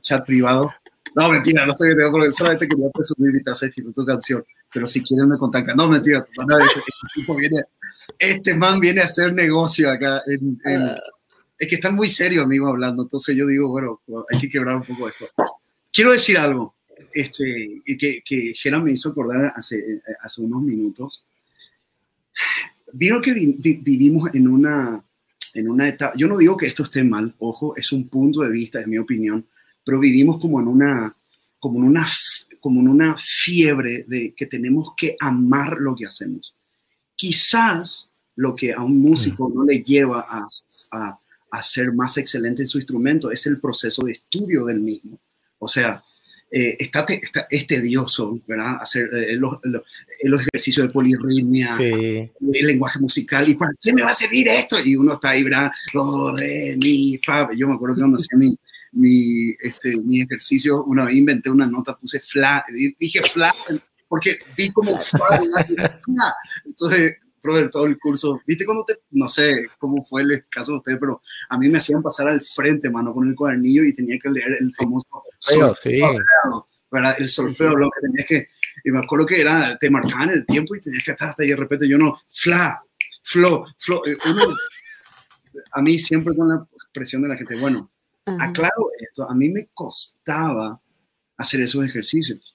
chat 0.00 0.24
privado. 0.24 0.72
No, 1.14 1.28
mentira, 1.28 1.66
no 1.66 1.72
estoy 1.72 1.88
vendiendo, 1.88 2.12
porque 2.12 2.32
solamente 2.32 2.66
quería 2.66 2.88
presumir 2.94 3.30
mi 3.30 3.42
taza 3.42 3.66
del 3.66 3.74
Instituto 3.76 4.06
Canción, 4.06 4.42
pero 4.72 4.86
si 4.86 5.02
quieren 5.02 5.28
me 5.28 5.36
contactan. 5.36 5.76
No, 5.76 5.86
mentira, 5.86 6.24
no, 6.46 6.58
este, 6.58 6.80
tipo 7.14 7.36
viene 7.36 7.60
este 8.18 8.54
man 8.54 8.80
viene 8.80 9.02
a 9.02 9.04
hacer 9.04 9.34
negocio 9.34 9.90
acá. 9.90 10.22
Ah. 10.64 10.96
es 11.58 11.68
que 11.68 11.74
están 11.74 11.94
muy 11.94 12.08
serios, 12.08 12.44
amigo, 12.44 12.68
hablando. 12.68 13.02
Entonces 13.02 13.36
yo 13.36 13.46
digo, 13.46 13.68
bueno, 13.68 14.00
hay 14.32 14.38
que 14.38 14.48
quebrar 14.48 14.76
un 14.76 14.84
poco 14.84 15.10
esto. 15.10 15.26
Quiero 15.92 16.12
decir 16.12 16.38
algo 16.38 16.74
este, 17.12 17.82
que, 17.84 18.22
que 18.24 18.54
Gera 18.54 18.80
me 18.80 18.92
hizo 18.92 19.10
acordar 19.10 19.52
hace, 19.54 20.00
hace 20.22 20.40
unos 20.40 20.62
minutos. 20.62 21.26
Vieron 22.92 23.22
que 23.22 23.32
vivimos 23.32 24.30
en 24.34 24.48
una, 24.48 25.04
en 25.54 25.68
una 25.68 25.88
etapa, 25.88 26.14
yo 26.16 26.26
no 26.26 26.38
digo 26.38 26.56
que 26.56 26.66
esto 26.66 26.82
esté 26.82 27.04
mal, 27.04 27.34
ojo, 27.38 27.76
es 27.76 27.92
un 27.92 28.08
punto 28.08 28.40
de 28.40 28.50
vista, 28.50 28.80
es 28.80 28.86
mi 28.86 28.98
opinión, 28.98 29.46
pero 29.84 29.98
vivimos 29.98 30.38
como 30.38 30.60
en 30.60 30.68
una, 30.68 31.16
como 31.58 31.78
en 31.78 31.84
una, 31.84 32.06
como 32.60 32.80
en 32.80 32.88
una 32.88 33.16
fiebre 33.16 34.04
de 34.08 34.34
que 34.34 34.46
tenemos 34.46 34.92
que 34.96 35.16
amar 35.20 35.78
lo 35.78 35.94
que 35.94 36.06
hacemos 36.06 36.54
quizás 37.18 38.08
lo 38.36 38.54
que 38.54 38.72
a 38.72 38.80
un 38.80 39.00
músico 39.00 39.50
no 39.52 39.64
le 39.64 39.82
lleva 39.82 40.24
a, 40.30 40.46
a, 41.50 41.62
ser 41.62 41.92
más 41.92 42.16
excelente 42.16 42.62
en 42.62 42.68
su 42.68 42.78
instrumento 42.78 43.32
es 43.32 43.44
el 43.46 43.60
proceso 43.60 44.04
de 44.04 44.12
estudio 44.12 44.64
del 44.64 44.78
mismo. 44.78 45.18
O 45.58 45.66
sea, 45.66 46.04
eh, 46.50 46.76
está, 46.78 47.04
es 47.50 47.66
tedioso, 47.66 48.40
¿verdad? 48.46 48.76
Hacer 48.80 49.08
eh, 49.12 49.36
los, 49.36 49.58
los, 49.62 50.40
ejercicios 50.40 50.86
de 50.86 50.92
polirritmia, 50.92 51.76
el 51.78 52.66
lenguaje 52.66 52.98
musical. 52.98 53.48
¿Y 53.48 53.54
para 53.54 53.72
qué 53.80 53.92
me 53.92 54.02
va 54.02 54.10
a 54.10 54.14
servir 54.14 54.48
esto? 54.48 54.78
Y 54.82 54.96
uno 54.96 55.14
está 55.14 55.30
ahí, 55.30 55.42
¿verdad? 55.42 55.70
Do, 55.92 56.36
re, 56.36 56.76
mi, 56.78 57.18
fa. 57.24 57.48
Yo 57.54 57.68
me 57.68 57.74
acuerdo 57.74 57.96
que 57.96 58.00
cuando 58.00 58.16
hacía 58.16 58.38
mi, 58.38 58.56
mi, 58.92 59.50
este, 59.62 59.96
mi 60.02 60.22
ejercicio, 60.22 60.84
una 60.84 61.04
vez 61.04 61.14
inventé 61.14 61.50
una 61.50 61.66
nota, 61.66 61.96
puse 61.96 62.20
fla, 62.20 62.64
dije 62.98 63.22
fla 63.22 63.54
porque 64.08 64.38
vi 64.56 64.72
como 64.72 64.98
Entonces, 66.64 67.16
brother, 67.48 67.70
todo 67.70 67.86
el 67.86 67.98
curso, 67.98 68.40
viste 68.46 68.64
cuando 68.64 68.84
te, 68.84 69.00
no 69.10 69.28
sé 69.28 69.66
cómo 69.78 70.04
fue 70.04 70.22
el 70.22 70.46
caso 70.48 70.72
de 70.72 70.76
ustedes, 70.76 70.98
pero 70.98 71.22
a 71.48 71.58
mí 71.58 71.68
me 71.68 71.78
hacían 71.78 72.02
pasar 72.02 72.28
al 72.28 72.40
frente, 72.40 72.90
mano, 72.90 73.12
con 73.12 73.28
el 73.28 73.34
cuadernillo 73.34 73.84
y 73.84 73.92
tenía 73.92 74.18
que 74.18 74.30
leer 74.30 74.58
el 74.60 74.74
famoso 74.74 75.06
solfeo, 75.38 75.74
sí. 75.74 76.00
¿verdad? 76.90 77.16
El 77.18 77.28
solfeo, 77.28 77.76
lo 77.76 77.90
que 77.90 78.00
tenías 78.00 78.26
que, 78.26 78.48
y 78.84 78.90
me 78.90 79.00
acuerdo 79.00 79.26
que 79.26 79.40
era, 79.40 79.76
te 79.78 79.90
marcaban 79.90 80.30
el 80.30 80.46
tiempo 80.46 80.74
y 80.74 80.80
tenías 80.80 81.04
que 81.04 81.12
estar 81.12 81.30
hasta 81.30 81.42
ahí 81.42 81.48
de 81.48 81.56
repente 81.56 81.88
yo 81.88 81.98
no, 81.98 82.20
fla, 82.28 82.82
flo, 83.22 83.66
flo, 83.76 84.06
eh, 84.06 84.16
a 85.72 85.82
mí 85.82 85.98
siempre 85.98 86.34
con 86.36 86.48
la 86.48 86.66
presión 86.92 87.22
de 87.22 87.28
la 87.28 87.36
gente, 87.36 87.56
bueno, 87.56 87.90
aclaro 88.38 88.90
esto, 89.00 89.28
a 89.28 89.34
mí 89.34 89.48
me 89.48 89.68
costaba 89.72 90.80
hacer 91.36 91.62
esos 91.62 91.84
ejercicios 91.84 92.54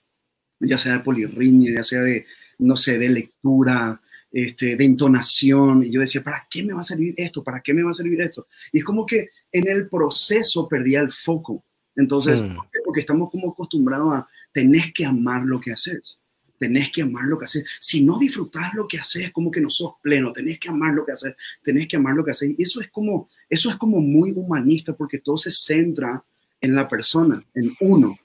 ya 0.66 0.78
sea 0.78 0.94
de 0.94 1.00
polirritmia, 1.00 1.74
ya 1.74 1.84
sea 1.84 2.02
de, 2.02 2.26
no 2.60 2.76
sé, 2.76 2.98
de 2.98 3.10
lectura, 3.10 4.02
este, 4.34 4.76
de 4.76 4.84
entonación. 4.84 5.84
Y 5.84 5.92
yo 5.92 6.02
decía, 6.02 6.24
¿para 6.24 6.48
qué 6.50 6.64
me 6.64 6.74
va 6.74 6.82
a 6.82 6.84
servir 6.84 7.14
esto? 7.16 7.44
¿Para 7.44 7.62
qué 7.62 7.74
me 7.74 7.84
va 7.84 7.92
a 7.92 7.94
servir 7.94 8.20
esto? 8.20 8.48
Y 8.72 8.80
es 8.80 8.84
como 8.84 9.06
que 9.06 9.30
en 9.52 9.68
el 9.68 9.88
proceso 9.88 10.68
perdía 10.68 11.00
el 11.02 11.12
foco. 11.12 11.64
Entonces, 11.96 12.42
mm. 12.42 12.58
porque 12.84 13.02
estamos 13.02 13.30
como 13.30 13.52
acostumbrados 13.52 14.12
a, 14.14 14.28
tenés 14.52 14.92
que 14.92 15.06
amar 15.06 15.44
lo 15.46 15.60
que 15.60 15.72
haces. 15.72 16.20
Tenés 16.58 16.92
que 16.92 17.04
amar 17.04 17.26
lo 17.26 17.38
que 17.38 17.46
haces. 17.46 17.64
Si 17.80 18.04
no 18.04 18.18
disfrutás 18.18 18.74
lo 18.74 18.88
que 18.88 18.98
haces, 18.98 19.32
como 19.32 19.52
que 19.52 19.62
no 19.62 19.70
sos 19.70 19.94
pleno. 20.02 20.34
Tenés 20.34 20.60
que 20.60 20.70
amar 20.70 20.94
lo 20.94 21.06
que 21.06 21.12
haces. 21.12 21.36
Tenés 21.62 21.88
que 21.88 21.98
amar 21.98 22.16
lo 22.16 22.26
que 22.26 22.32
haces. 22.32 22.56
Y 22.58 22.64
eso 22.64 22.82
es 22.82 22.90
como, 22.90 23.30
eso 23.48 23.70
es 23.70 23.76
como 23.76 24.02
muy 24.02 24.32
humanista 24.32 24.96
porque 24.96 25.20
todo 25.20 25.38
se 25.38 25.52
centra 25.52 26.24
en 26.60 26.74
la 26.74 26.88
persona, 26.88 27.46
en 27.54 27.76
uno 27.82 28.18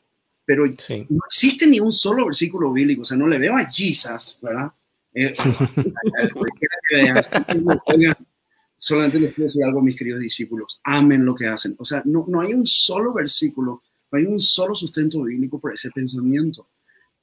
pero 0.49 0.65
no 0.65 1.21
existe 1.27 1.67
ni 1.67 1.79
un 1.79 1.93
solo 1.93 2.25
versículo 2.25 2.73
bíblico, 2.73 3.03
o 3.03 3.05
sea, 3.05 3.19
no 3.19 3.27
le 3.27 3.37
veo 3.37 3.55
a 3.55 3.67
Jesus, 3.67 4.39
¿verdad? 4.41 4.73
Eh, 5.15 5.35
solamente 8.77 9.21
les 9.21 9.35
quiero 9.35 9.47
decir 9.47 9.65
algo 9.65 9.81
a 9.81 9.83
mis 9.83 9.97
queridos 9.97 10.21
discípulos, 10.21 10.81
amen 10.85 11.25
lo 11.25 11.35
que 11.35 11.47
hacen. 11.47 11.75
O 11.79 11.85
sea, 11.85 12.03
no, 12.05 12.25
no 12.29 12.41
hay 12.41 12.55
un 12.55 12.67
solo 12.67 13.13
versículo, 13.13 13.83
no 14.11 14.19
hay 14.19 14.27
un 14.27 14.39
solo 14.39 14.75
sustento 14.75 15.23
bíblico 15.23 15.61
por 15.61 15.73
ese 15.73 15.91
pensamiento, 15.91 16.69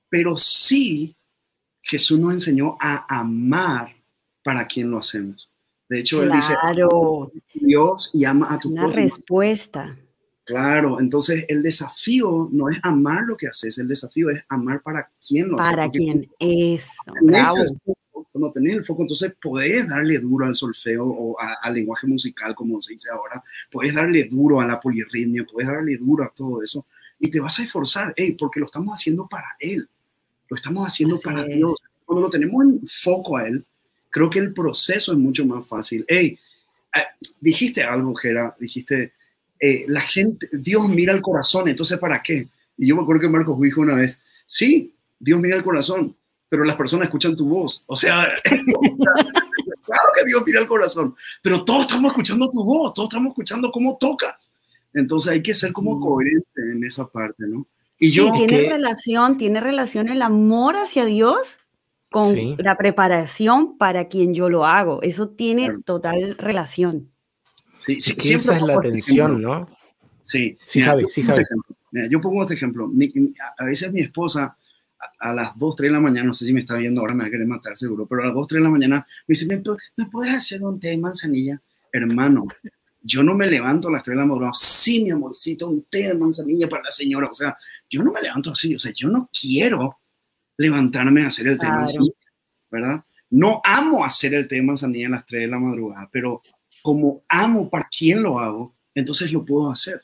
pero 0.09 0.37
sí 0.37 1.15
Jesús 1.81 2.19
nos 2.19 2.33
enseñó 2.33 2.77
a 2.79 3.19
amar 3.19 3.95
para 4.43 4.65
quien 4.65 4.91
lo 4.91 4.97
hacemos. 4.97 5.49
De 5.87 5.99
hecho, 5.99 6.23
él 6.23 6.31
dice, 6.31 6.55
Dios 7.53 8.09
y 8.13 8.25
ama 8.25 8.53
a 8.53 8.59
tu 8.59 8.69
Una 8.69 8.87
respuesta. 8.87 9.95
Claro, 10.45 10.99
entonces 10.99 11.43
el 11.47 11.63
desafío 11.63 12.49
no 12.51 12.69
es 12.69 12.77
amar 12.83 13.23
lo 13.23 13.35
que 13.35 13.47
haces, 13.47 13.79
el 13.79 13.87
desafío 13.87 14.29
es 14.29 14.43
amar 14.47 14.81
para 14.83 15.09
quién 15.27 15.49
lo 15.49 15.59
haces. 15.59 15.71
Para 15.71 15.89
quién, 15.89 16.29
eso, 16.39 17.75
Cuando 18.31 18.51
tenés 18.51 18.77
el 18.77 18.85
foco, 18.85 19.01
entonces 19.01 19.33
podés 19.41 19.89
darle 19.89 20.19
duro 20.19 20.45
al 20.45 20.53
solfeo 20.53 21.03
o 21.07 21.35
al 21.39 21.73
lenguaje 21.73 22.05
musical, 22.05 22.53
como 22.53 22.79
se 22.79 22.93
dice 22.93 23.09
ahora, 23.11 23.43
podés 23.71 23.95
darle 23.95 24.25
duro 24.25 24.61
a 24.61 24.67
la 24.67 24.79
polirritmia, 24.79 25.45
podés 25.51 25.67
darle 25.67 25.97
duro 25.97 26.23
a 26.23 26.29
todo 26.29 26.61
eso 26.61 26.85
y 27.19 27.31
te 27.31 27.39
vas 27.39 27.57
a 27.57 27.63
esforzar, 27.63 28.13
hey, 28.15 28.35
porque 28.37 28.59
lo 28.59 28.67
estamos 28.67 28.93
haciendo 28.93 29.27
para 29.27 29.47
Él, 29.59 29.89
lo 30.47 30.55
estamos 30.55 30.85
haciendo 30.85 31.17
para 31.23 31.43
Dios. 31.43 31.83
Cuando 32.05 32.21
lo 32.21 32.29
tenemos 32.29 32.63
en 32.63 32.81
foco 32.85 33.37
a 33.37 33.47
Él, 33.47 33.65
creo 34.11 34.29
que 34.29 34.39
el 34.39 34.53
proceso 34.53 35.11
es 35.11 35.17
mucho 35.17 35.43
más 35.43 35.67
fácil. 35.67 36.05
Hey, 36.07 36.37
eh, 36.95 36.99
dijiste 37.39 37.81
algo, 37.81 38.13
Gera, 38.13 38.55
dijiste, 38.59 39.14
eh, 39.59 39.85
la 39.87 40.01
gente, 40.01 40.49
Dios 40.51 40.87
mira 40.89 41.13
el 41.13 41.21
corazón, 41.21 41.69
entonces 41.69 41.97
¿para 41.97 42.21
qué? 42.21 42.47
Y 42.77 42.87
yo 42.87 42.95
me 42.95 43.03
acuerdo 43.03 43.21
que 43.21 43.29
Marcos 43.29 43.59
dijo 43.61 43.81
una 43.81 43.95
vez, 43.95 44.21
sí, 44.45 44.93
Dios 45.19 45.39
mira 45.39 45.55
el 45.55 45.63
corazón, 45.63 46.15
pero 46.49 46.63
las 46.63 46.75
personas 46.75 47.07
escuchan 47.07 47.35
tu 47.35 47.47
voz. 47.47 47.83
O 47.85 47.95
sea, 47.95 48.27
claro 48.43 50.09
que 50.15 50.25
Dios 50.25 50.43
mira 50.45 50.59
el 50.59 50.67
corazón, 50.67 51.15
pero 51.41 51.63
todos 51.63 51.81
estamos 51.81 52.11
escuchando 52.11 52.49
tu 52.49 52.63
voz, 52.63 52.93
todos 52.93 53.09
estamos 53.09 53.29
escuchando 53.29 53.71
cómo 53.71 53.97
tocas. 53.97 54.49
Entonces 54.93 55.31
hay 55.31 55.41
que 55.41 55.53
ser 55.53 55.73
como 55.73 55.97
mm. 55.97 56.01
coherente 56.01 56.61
en 56.71 56.83
esa 56.83 57.07
parte, 57.07 57.43
¿no? 57.47 57.67
Y 57.97 58.11
yo, 58.11 58.31
tiene 58.33 58.69
relación, 58.69 59.37
tiene 59.37 59.61
relación 59.61 60.09
el 60.09 60.21
amor 60.21 60.75
hacia 60.75 61.05
Dios 61.05 61.59
con 62.11 62.35
la 62.57 62.75
preparación 62.75 63.77
para 63.77 64.07
quien 64.07 64.33
yo 64.33 64.49
lo 64.49 64.65
hago. 64.65 65.01
Eso 65.01 65.29
tiene 65.29 65.79
total 65.85 66.35
relación. 66.37 67.11
Sí, 67.77 68.01
sí, 68.01 68.33
esa 68.33 68.55
es 68.55 68.61
la 68.61 68.75
atención, 68.75 69.41
¿no? 69.41 69.69
Sí, 70.21 70.57
sí, 70.63 70.81
Javi, 70.81 71.05
sí, 71.07 71.21
Javi. 71.21 71.43
yo 72.09 72.19
pongo 72.19 72.41
este 72.41 72.55
ejemplo. 72.55 72.91
a 73.57 73.65
veces 73.65 73.93
mi 73.93 74.01
esposa, 74.01 74.57
a, 75.19 75.33
las 75.33 75.57
2, 75.57 75.75
3 75.75 75.89
de 75.89 75.93
la 75.93 75.99
mañana, 75.99 76.27
no 76.27 76.33
sé 76.33 76.45
si 76.45 76.53
me 76.53 76.61
está 76.61 76.75
viendo 76.75 77.01
ahora, 77.01 77.13
me 77.13 77.23
va 77.23 77.27
a 77.27 77.31
querer 77.31 77.47
matar 77.47 77.77
seguro, 77.77 78.07
pero 78.07 78.23
a 78.23 78.25
las 78.25 78.33
2, 78.33 78.47
3 78.47 78.59
de 78.59 78.63
la 78.63 78.71
mañana 78.71 79.07
me 79.27 79.33
dice, 79.33 79.45
¿me, 79.45 80.05
puedes 80.07 80.33
hacer 80.33 80.63
un 80.63 80.79
té 80.79 80.89
de 80.89 80.97
manzanilla? 80.97 81.61
Hermano, 81.91 82.47
yo 83.01 83.23
no 83.23 83.35
me 83.35 83.47
levanto 83.47 83.89
a 83.89 83.91
las 83.91 84.03
3 84.03 84.15
de 84.15 84.21
la 84.21 84.25
madrugada, 84.25 84.53
sí, 84.55 85.03
mi 85.03 85.11
amorcito, 85.11 85.69
un 85.69 85.83
té 85.83 86.07
de 86.07 86.15
manzanilla 86.15 86.67
para 86.67 86.83
la 86.83 86.91
señora, 86.91 87.27
o 87.27 87.33
sea, 87.33 87.55
yo 87.89 88.01
no 88.01 88.11
me 88.11 88.21
levanto 88.21 88.51
así, 88.51 88.73
o 88.73 88.79
sea, 88.79 88.91
yo 88.95 89.09
no 89.09 89.29
quiero 89.39 89.99
levantarme 90.57 91.23
a 91.23 91.27
hacer 91.27 91.47
el 91.47 91.59
té 91.59 91.67
de 91.67 91.71
manzanilla, 91.71 92.15
¿verdad? 92.71 93.05
No 93.29 93.61
amo 93.63 94.03
hacer 94.03 94.33
el 94.33 94.47
té 94.47 94.55
de 94.55 94.63
manzanilla 94.63 95.07
a 95.07 95.11
las 95.11 95.25
3 95.25 95.43
de 95.43 95.47
la 95.47 95.59
madrugada, 95.59 96.09
pero 96.11 96.41
como 96.85 97.23
amo 97.29 97.67
para 97.67 97.89
quién 97.89 98.21
lo 98.21 98.37
hago, 98.37 98.75
entonces 98.93 99.31
lo 99.31 99.43
puedo 99.43 99.71
hacer. 99.71 100.03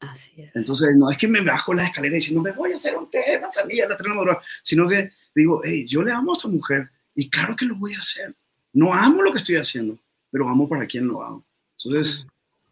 Así 0.00 0.32
es. 0.38 0.50
Entonces, 0.54 0.96
no 0.96 1.10
es 1.10 1.18
que 1.18 1.28
me 1.28 1.42
bajo 1.42 1.74
la 1.74 1.84
escalera 1.84 2.14
diciendo, 2.14 2.40
me 2.40 2.52
voy 2.52 2.72
a 2.72 2.76
hacer 2.76 2.96
un 2.96 3.10
té 3.10 3.38
manzanilla 3.38 3.84
a 3.84 3.88
las 3.90 3.98
3 3.98 4.04
de 4.04 4.08
la 4.08 4.14
madrugada, 4.14 4.42
sino 4.62 4.88
que 4.88 5.10
digo, 5.34 5.60
hey, 5.62 5.86
yo 5.86 6.02
le 6.02 6.10
amo 6.10 6.32
a 6.32 6.36
esta 6.36 6.48
mujer 6.48 6.88
y 7.14 7.28
claro 7.28 7.54
que 7.54 7.66
lo 7.66 7.76
voy 7.76 7.92
a 7.92 7.98
hacer. 7.98 8.34
No 8.72 8.94
amo 8.94 9.20
lo 9.20 9.30
que 9.30 9.40
estoy 9.40 9.56
haciendo, 9.56 9.98
pero 10.30 10.48
amo 10.48 10.66
para 10.66 10.86
quién 10.86 11.06
lo 11.06 11.22
hago. 11.22 11.44
Entonces, 11.76 12.26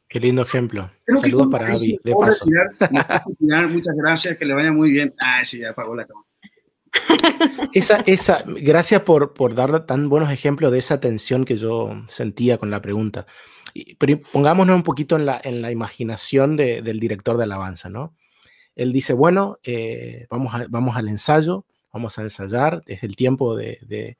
Qué 0.08 0.18
lindo 0.18 0.40
ejemplo. 0.40 0.90
Saludos 1.06 1.48
para 1.50 1.70
Abby, 1.70 2.00
de 2.02 2.14
paso. 2.14 2.46
muchas 3.68 3.94
gracias, 3.94 4.38
que 4.38 4.46
le 4.46 4.54
vaya 4.54 4.72
muy 4.72 4.90
bien. 4.90 5.14
Ah, 5.20 5.44
sí, 5.44 5.58
ya 5.58 5.70
apagó 5.70 5.94
la 5.94 6.06
cámara. 6.06 6.26
Esa, 7.72 7.98
esa, 8.06 8.44
gracias 8.46 9.02
por, 9.02 9.32
por 9.32 9.54
dar 9.54 9.86
tan 9.86 10.08
buenos 10.08 10.30
ejemplos 10.30 10.72
de 10.72 10.78
esa 10.78 11.00
tensión 11.00 11.44
que 11.44 11.56
yo 11.56 12.02
sentía 12.06 12.58
con 12.58 12.70
la 12.70 12.82
pregunta. 12.82 13.26
Pero 13.98 14.18
pongámonos 14.32 14.74
un 14.74 14.82
poquito 14.82 15.16
en 15.16 15.26
la, 15.26 15.40
en 15.42 15.62
la 15.62 15.70
imaginación 15.70 16.56
del 16.56 16.98
director 16.98 17.36
de 17.36 17.44
alabanza, 17.44 17.88
¿no? 17.88 18.14
Él 18.74 18.92
dice, 18.92 19.12
bueno, 19.12 19.58
eh, 19.62 20.26
vamos, 20.30 20.52
vamos 20.68 20.96
al 20.96 21.08
ensayo, 21.08 21.66
vamos 21.92 22.18
a 22.18 22.22
ensayar, 22.22 22.82
es 22.86 23.02
el 23.02 23.14
tiempo 23.14 23.54
de, 23.54 23.78
de, 23.82 24.16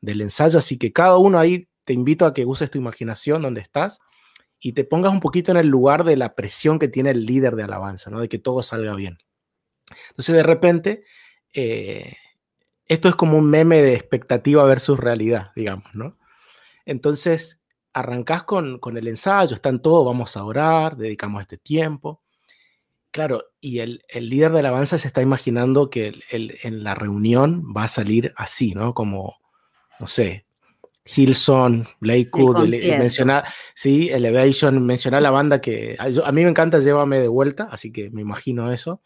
del 0.00 0.20
ensayo, 0.22 0.58
así 0.58 0.78
que 0.78 0.92
cada 0.92 1.18
uno 1.18 1.38
ahí 1.38 1.66
te 1.84 1.92
invito 1.92 2.24
a 2.24 2.34
que 2.34 2.46
uses 2.46 2.70
tu 2.70 2.78
imaginación 2.78 3.42
donde 3.42 3.60
estás 3.60 4.00
y 4.58 4.72
te 4.72 4.84
pongas 4.84 5.12
un 5.12 5.20
poquito 5.20 5.50
en 5.50 5.58
el 5.58 5.68
lugar 5.68 6.04
de 6.04 6.16
la 6.16 6.34
presión 6.34 6.78
que 6.78 6.88
tiene 6.88 7.10
el 7.10 7.24
líder 7.24 7.56
de 7.56 7.64
alabanza, 7.64 8.10
¿no? 8.10 8.20
De 8.20 8.28
que 8.28 8.38
todo 8.38 8.62
salga 8.62 8.94
bien. 8.94 9.18
Entonces, 10.10 10.34
de 10.34 10.42
repente, 10.42 11.04
eh, 11.52 12.16
esto 12.86 13.08
es 13.08 13.14
como 13.14 13.38
un 13.38 13.48
meme 13.48 13.82
de 13.82 13.94
expectativa 13.94 14.64
versus 14.64 14.98
realidad, 14.98 15.52
digamos, 15.54 15.94
¿no? 15.94 16.18
Entonces, 16.84 17.60
arrancás 17.92 18.44
con, 18.44 18.78
con 18.78 18.96
el 18.96 19.08
ensayo, 19.08 19.54
están 19.54 19.80
todos, 19.82 20.04
vamos 20.04 20.36
a 20.36 20.44
orar, 20.44 20.96
dedicamos 20.96 21.42
este 21.42 21.56
tiempo. 21.56 22.22
Claro, 23.10 23.44
y 23.60 23.80
el, 23.80 24.02
el 24.08 24.28
líder 24.28 24.52
de 24.52 24.60
alabanza 24.60 24.98
se 24.98 25.08
está 25.08 25.20
imaginando 25.20 25.90
que 25.90 26.20
el, 26.30 26.58
en 26.62 26.84
la 26.84 26.94
reunión 26.94 27.64
va 27.76 27.84
a 27.84 27.88
salir 27.88 28.32
así, 28.36 28.72
¿no? 28.74 28.94
Como, 28.94 29.40
no 29.98 30.06
sé, 30.06 30.46
Hilson, 31.04 31.88
Blakewood, 32.00 32.68
mencionar, 32.98 33.44
sí, 33.74 34.10
Elevation, 34.10 34.84
mencionar 34.84 35.22
la 35.22 35.30
banda 35.30 35.60
que 35.60 35.96
a, 35.98 36.32
mí 36.32 36.44
me 36.44 36.50
encanta 36.50 36.78
Llévame 36.78 37.18
de 37.18 37.28
vuelta, 37.28 37.68
así 37.70 37.90
que 37.90 38.10
me 38.10 38.20
imagino 38.20 38.72
eso. 38.72 39.00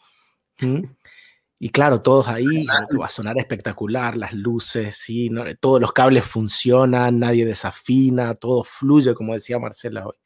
Y 1.58 1.70
claro, 1.70 2.02
todos 2.02 2.28
ahí, 2.28 2.66
va 2.66 3.06
a 3.06 3.10
sonar 3.10 3.38
espectacular, 3.38 4.16
las 4.16 4.32
luces, 4.32 4.96
¿sí? 4.96 5.30
todos 5.60 5.80
los 5.80 5.92
cables 5.92 6.24
funcionan, 6.24 7.20
nadie 7.20 7.46
desafina, 7.46 8.34
todo 8.34 8.64
fluye, 8.64 9.14
como 9.14 9.34
decía 9.34 9.58
Marcela 9.58 10.06
hoy. 10.06 10.16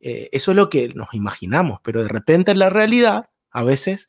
Eh, 0.00 0.30
eso 0.32 0.52
es 0.52 0.56
lo 0.56 0.70
que 0.70 0.88
nos 0.88 1.12
imaginamos, 1.12 1.80
pero 1.82 2.02
de 2.02 2.08
repente 2.08 2.54
la 2.54 2.70
realidad 2.70 3.28
a 3.50 3.62
veces 3.62 4.08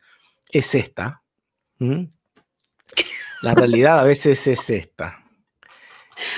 es 0.50 0.74
esta. 0.74 1.22
La 3.42 3.54
realidad 3.56 4.00
a 4.00 4.04
veces 4.04 4.48
es 4.48 4.70
esta. 4.70 5.24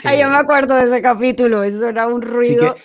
Ay, 0.04 0.22
yo 0.22 0.30
me 0.30 0.38
acuerdo 0.38 0.76
de 0.76 0.86
ese 0.86 1.02
capítulo, 1.02 1.64
eso 1.64 1.88
era 1.88 2.08
un 2.08 2.22
ruido. 2.22 2.76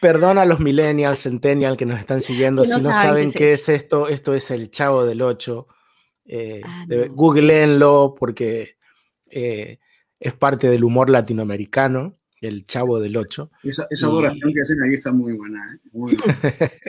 perdona 0.00 0.42
a 0.42 0.46
los 0.46 0.60
millennials, 0.60 1.22
centennials 1.22 1.76
que 1.76 1.86
nos 1.86 1.98
están 1.98 2.20
siguiendo, 2.20 2.64
si 2.64 2.80
no 2.80 2.92
saben 2.92 3.32
qué 3.32 3.54
es, 3.54 3.68
esto, 3.68 4.08
esto 4.08 4.34
es 4.34 4.50
el 4.50 4.70
Chavo 4.70 5.04
del 5.04 5.22
8. 5.22 5.66
Eh, 6.26 6.62
ah, 6.64 6.86
googleenlo 7.10 8.14
porque 8.18 8.76
eh, 9.26 9.78
es 10.18 10.34
parte 10.34 10.68
del 10.68 10.84
humor 10.84 11.10
latinoamericano, 11.10 12.18
el 12.40 12.66
Chavo 12.66 13.00
del 13.00 13.16
8. 13.16 13.50
Esa, 13.62 13.86
esa 13.90 14.06
adoración 14.06 14.52
que 14.52 14.60
hacen 14.60 14.82
ahí 14.82 14.94
está 14.94 15.12
muy 15.12 15.32
buena. 15.34 15.60
¿eh? 15.74 16.70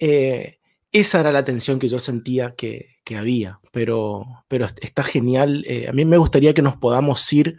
Eh, 0.00 0.60
esa 0.92 1.18
era 1.18 1.32
la 1.32 1.44
tensión 1.44 1.80
que 1.80 1.88
yo 1.88 1.98
sentía 1.98 2.54
que, 2.54 2.98
que 3.02 3.16
había, 3.16 3.58
pero, 3.72 4.44
pero 4.46 4.64
está 4.80 5.02
genial. 5.02 5.66
a 5.88 5.92
mí 5.92 6.04
me 6.04 6.18
gustaría 6.18 6.54
que 6.54 6.62
nos 6.62 6.76
podamos 6.76 7.32
ir 7.32 7.58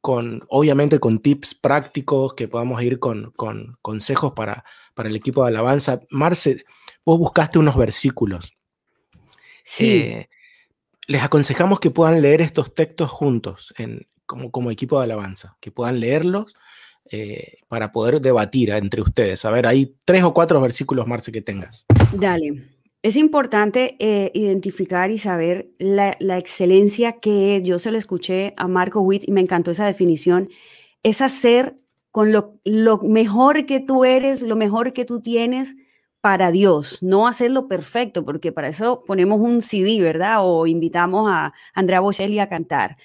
con, 0.00 0.44
obviamente 0.48 0.98
con 0.98 1.18
tips 1.18 1.54
prácticos, 1.54 2.32
que 2.32 2.48
podamos 2.48 2.82
ir 2.82 2.98
con, 2.98 3.34
consejos 3.82 4.32
para, 4.34 4.64
para, 4.94 5.10
el 5.10 5.16
equipo 5.16 5.42
de 5.42 5.48
alabanza. 5.48 6.00
Marce, 6.08 6.64
vos 7.04 7.18
buscaste 7.18 7.58
unos 7.58 7.76
versículos. 7.76 8.57
Sí. 9.70 9.90
Eh, 9.90 10.28
les 11.06 11.22
aconsejamos 11.22 11.78
que 11.78 11.90
puedan 11.90 12.22
leer 12.22 12.40
estos 12.40 12.74
textos 12.74 13.10
juntos 13.10 13.74
en, 13.76 14.06
como, 14.24 14.50
como 14.50 14.70
equipo 14.70 14.98
de 14.98 15.04
alabanza, 15.04 15.56
que 15.60 15.70
puedan 15.70 16.00
leerlos 16.00 16.54
eh, 17.10 17.58
para 17.68 17.92
poder 17.92 18.20
debatir 18.20 18.70
entre 18.70 19.02
ustedes. 19.02 19.44
A 19.44 19.50
ver, 19.50 19.66
hay 19.66 19.94
tres 20.06 20.22
o 20.24 20.32
cuatro 20.32 20.60
versículos, 20.60 21.06
Marce, 21.06 21.30
que 21.30 21.42
tengas. 21.42 21.84
Dale. 22.12 22.62
Es 23.02 23.16
importante 23.16 23.96
eh, 23.98 24.30
identificar 24.34 25.10
y 25.10 25.18
saber 25.18 25.70
la, 25.78 26.16
excelencia 26.38 27.20
que 27.20 27.62
yo 27.62 27.78
se 27.78 27.90
lo 27.90 27.98
escuché 27.98 28.54
a 28.56 28.68
Marco 28.68 29.00
Witt 29.00 29.28
y 29.28 29.32
me 29.32 29.40
encantó 29.40 29.70
esa 29.70 29.86
definición, 29.86 30.48
es 31.02 31.20
hacer 31.20 31.76
con 32.10 32.32
lo, 32.32 32.58
mejor 33.02 33.66
que 33.66 33.80
tú 33.80 34.04
eres, 34.04 34.42
lo 34.42 34.56
mejor 34.56 34.92
que 34.94 35.04
tú 35.04 35.20
tienes 35.20 35.76
para 36.28 36.52
Dios, 36.52 36.98
no 37.00 37.26
hacerlo 37.26 37.68
perfecto, 37.68 38.22
porque 38.22 38.52
para 38.52 38.68
eso 38.68 39.02
ponemos 39.06 39.40
un 39.40 39.62
CD, 39.62 39.98
¿verdad? 39.98 40.40
O 40.40 40.66
invitamos 40.66 41.26
a 41.30 41.54
Andrea 41.72 42.00
Bocelli 42.00 42.38
a 42.38 42.50
cantar. 42.50 42.98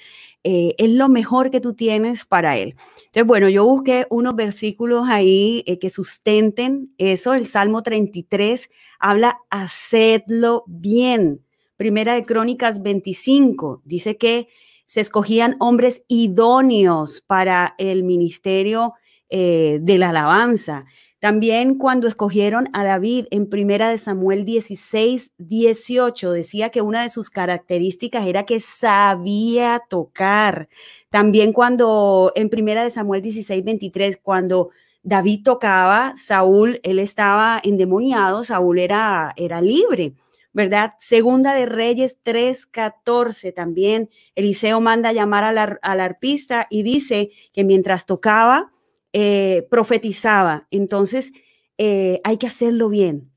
Eh, 0.44 0.76
es 0.78 0.90
lo 0.90 1.08
mejor 1.08 1.50
que 1.50 1.62
tú 1.62 1.74
tienes 1.74 2.26
para 2.26 2.58
Él. 2.58 2.76
Entonces, 2.98 3.26
bueno, 3.26 3.48
yo 3.48 3.64
busqué 3.64 4.08
unos 4.10 4.36
versículos 4.36 5.08
ahí 5.08 5.64
eh, 5.68 5.80
que 5.80 5.90
sustenten 5.90 6.94
eso. 6.98 7.34
El 7.34 7.48
Salmo 7.48 7.82
33 7.82 8.70
habla, 9.00 9.40
hacedlo 9.50 10.66
bien. 10.68 11.46
Primera 11.78 12.16
de 12.16 12.26
Crónicas 12.26 12.84
25 12.84 13.84
dice 13.86 14.18
que 14.18 14.50
se 14.86 15.00
escogían 15.00 15.56
hombres 15.62 16.04
idóneos 16.10 17.22
para 17.26 17.74
el 17.78 18.04
ministerio 18.04 18.96
eh, 19.30 19.80
de 19.82 19.98
la 19.98 20.10
alabanza. 20.10 20.88
También 21.24 21.76
cuando 21.76 22.10
escogieron 22.10 22.68
a 22.74 22.84
David 22.84 23.28
en 23.32 23.50
Primera 23.50 23.88
de 23.88 23.98
Samuel 23.98 24.44
16, 24.44 25.32
18, 25.38 26.34
decía 26.34 26.70
que 26.70 26.82
una 26.82 27.04
de 27.04 27.10
sus 27.10 27.30
características 27.30 28.28
era 28.28 28.46
que 28.46 28.60
sabía 28.60 29.82
tocar. 29.88 30.68
También 31.10 31.54
cuando 31.54 32.34
en 32.36 32.50
Primera 32.50 32.84
de 32.84 32.90
Samuel 32.90 33.22
16, 33.22 33.64
23, 33.64 34.20
cuando 34.22 34.72
David 35.02 35.44
tocaba, 35.46 36.12
Saúl, 36.18 36.82
él 36.84 37.00
estaba 37.00 37.62
endemoniado, 37.64 38.44
Saúl 38.44 38.80
era, 38.80 39.32
era 39.38 39.62
libre. 39.62 40.16
¿verdad? 40.52 40.96
Segunda 41.00 41.54
de 41.54 41.68
Reyes 41.68 42.20
3:14 42.22 43.54
también 43.54 44.10
Eliseo 44.36 44.82
manda 44.82 45.14
llamar 45.14 45.46
al, 45.46 45.80
al 45.82 46.00
arpista 46.02 46.68
y 46.70 46.84
dice 46.84 47.32
que 47.54 47.64
mientras 47.64 48.06
tocaba, 48.06 48.73
eh, 49.14 49.68
profetizaba. 49.70 50.68
Entonces, 50.72 51.34
eh, 51.78 52.20
hay 52.24 52.38
que 52.38 52.48
hacerlo 52.48 52.90
bien. 52.90 53.32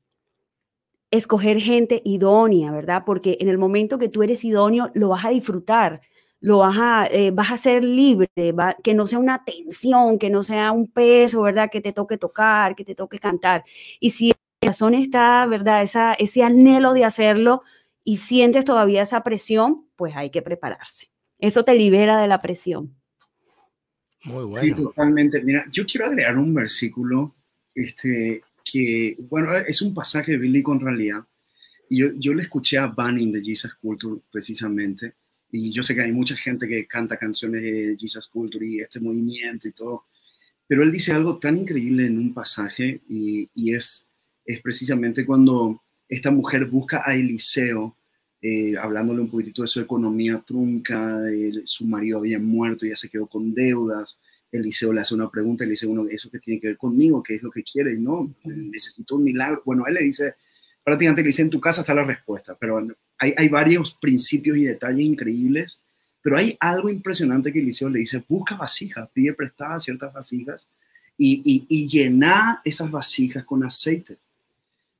Escoger 1.11 1.61
gente 1.61 2.01
idónea, 2.03 2.71
¿verdad? 2.71 3.03
Porque 3.05 3.37
en 3.39 3.47
el 3.47 3.57
momento 3.57 3.97
que 3.97 4.09
tú 4.09 4.23
eres 4.23 4.43
idóneo, 4.43 4.89
lo 4.93 5.09
vas 5.09 5.23
a 5.23 5.29
disfrutar, 5.29 6.01
lo 6.41 6.59
vas 6.59 6.77
a, 6.77 7.07
eh, 7.09 7.31
vas 7.31 7.51
a 7.51 7.57
ser 7.57 7.83
libre, 7.83 8.27
que 8.83 8.93
no 8.93 9.07
sea 9.07 9.19
una 9.19 9.43
tensión, 9.45 10.19
que 10.19 10.29
no 10.29 10.43
sea 10.43 10.71
un 10.71 10.87
peso, 10.91 11.41
¿verdad? 11.41 11.69
Que 11.71 11.81
te 11.81 11.93
toque 11.93 12.17
tocar, 12.17 12.75
que 12.75 12.83
te 12.83 12.95
toque 12.95 13.19
cantar. 13.19 13.63
Y 13.99 14.11
si 14.11 14.31
el 14.31 14.35
corazón 14.61 14.93
está, 14.95 15.45
¿verdad? 15.45 15.81
Esa, 15.83 16.13
ese 16.13 16.43
anhelo 16.43 16.93
de 16.93 17.05
hacerlo 17.05 17.63
y 18.03 18.17
sientes 18.17 18.65
todavía 18.65 19.01
esa 19.03 19.23
presión, 19.23 19.87
pues 19.95 20.15
hay 20.15 20.29
que 20.29 20.41
prepararse. 20.41 21.07
Eso 21.39 21.63
te 21.63 21.75
libera 21.75 22.19
de 22.19 22.27
la 22.27 22.41
presión. 22.41 22.95
Muy 24.23 24.45
bueno. 24.45 24.63
Sí, 24.63 24.83
totalmente. 24.83 25.41
Mira, 25.41 25.65
yo 25.71 25.85
quiero 25.85 26.07
agregar 26.07 26.37
un 26.37 26.53
versículo 26.53 27.35
este, 27.73 28.41
que, 28.63 29.15
bueno, 29.29 29.55
es 29.55 29.81
un 29.81 29.93
pasaje 29.93 30.37
bíblico 30.37 30.73
en 30.73 30.79
realidad. 30.79 31.25
Y 31.89 31.99
yo, 31.99 32.07
yo 32.15 32.33
le 32.33 32.43
escuché 32.43 32.77
a 32.77 32.87
Banning 32.87 33.31
de 33.31 33.43
Jesus 33.43 33.75
Culture 33.75 34.21
precisamente. 34.31 35.15
Y 35.49 35.71
yo 35.71 35.81
sé 35.83 35.95
que 35.95 36.01
hay 36.01 36.11
mucha 36.11 36.35
gente 36.35 36.67
que 36.67 36.85
canta 36.85 37.17
canciones 37.17 37.61
de 37.61 37.95
Jesus 37.97 38.27
Culture 38.27 38.65
y 38.65 38.79
este 38.79 38.99
movimiento 38.99 39.67
y 39.67 39.71
todo. 39.71 40.05
Pero 40.67 40.83
él 40.83 40.91
dice 40.91 41.13
algo 41.13 41.39
tan 41.39 41.57
increíble 41.57 42.05
en 42.05 42.17
un 42.17 42.33
pasaje 42.33 43.01
y, 43.07 43.49
y 43.55 43.73
es, 43.73 44.09
es 44.43 44.61
precisamente 44.61 45.25
cuando 45.25 45.81
esta 46.09 46.31
mujer 46.31 46.65
busca 46.65 47.03
a 47.05 47.15
Eliseo 47.15 47.96
eh, 48.41 48.75
hablándole 48.77 49.21
un 49.21 49.29
poquitito 49.29 49.61
de 49.63 49.67
su 49.67 49.79
economía 49.79 50.43
trunca, 50.45 51.19
de 51.19 51.61
su 51.63 51.85
marido 51.85 52.19
había 52.19 52.39
muerto, 52.39 52.85
ya 52.85 52.95
se 52.95 53.09
quedó 53.09 53.27
con 53.27 53.53
deudas, 53.53 54.19
Eliseo 54.51 54.93
le 54.93 55.01
hace 55.01 55.13
una 55.13 55.29
pregunta, 55.29 55.65
le 55.65 55.71
dice, 55.71 55.87
uno, 55.87 56.07
¿eso 56.09 56.29
que 56.29 56.39
tiene 56.39 56.59
que 56.59 56.67
ver 56.67 56.77
conmigo? 56.77 57.21
¿Qué 57.21 57.35
es 57.35 57.43
lo 57.43 57.51
que 57.51 57.63
quieres? 57.63 57.99
No, 57.99 58.33
necesito 58.45 59.15
un 59.15 59.23
milagro. 59.23 59.61
Bueno, 59.65 59.85
él 59.87 59.95
le 59.95 60.03
dice, 60.03 60.35
prácticamente 60.83 61.21
le 61.21 61.27
dice, 61.27 61.41
en 61.41 61.49
tu 61.49 61.59
casa 61.59 61.81
está 61.81 61.93
la 61.93 62.05
respuesta, 62.05 62.55
pero 62.59 62.85
hay, 63.17 63.33
hay 63.35 63.49
varios 63.49 63.93
principios 63.99 64.57
y 64.57 64.63
detalles 64.63 65.05
increíbles, 65.05 65.81
pero 66.21 66.37
hay 66.37 66.57
algo 66.59 66.89
impresionante 66.89 67.51
que 67.51 67.59
Eliseo 67.59 67.89
le 67.89 67.99
dice, 67.99 68.23
busca 68.27 68.55
vasijas, 68.55 69.09
pide 69.13 69.33
prestadas 69.33 69.83
ciertas 69.83 70.13
vasijas 70.13 70.67
y, 71.17 71.41
y, 71.43 71.65
y 71.67 71.87
llena 71.87 72.61
esas 72.63 72.89
vasijas 72.89 73.43
con 73.43 73.63
aceite. 73.63 74.17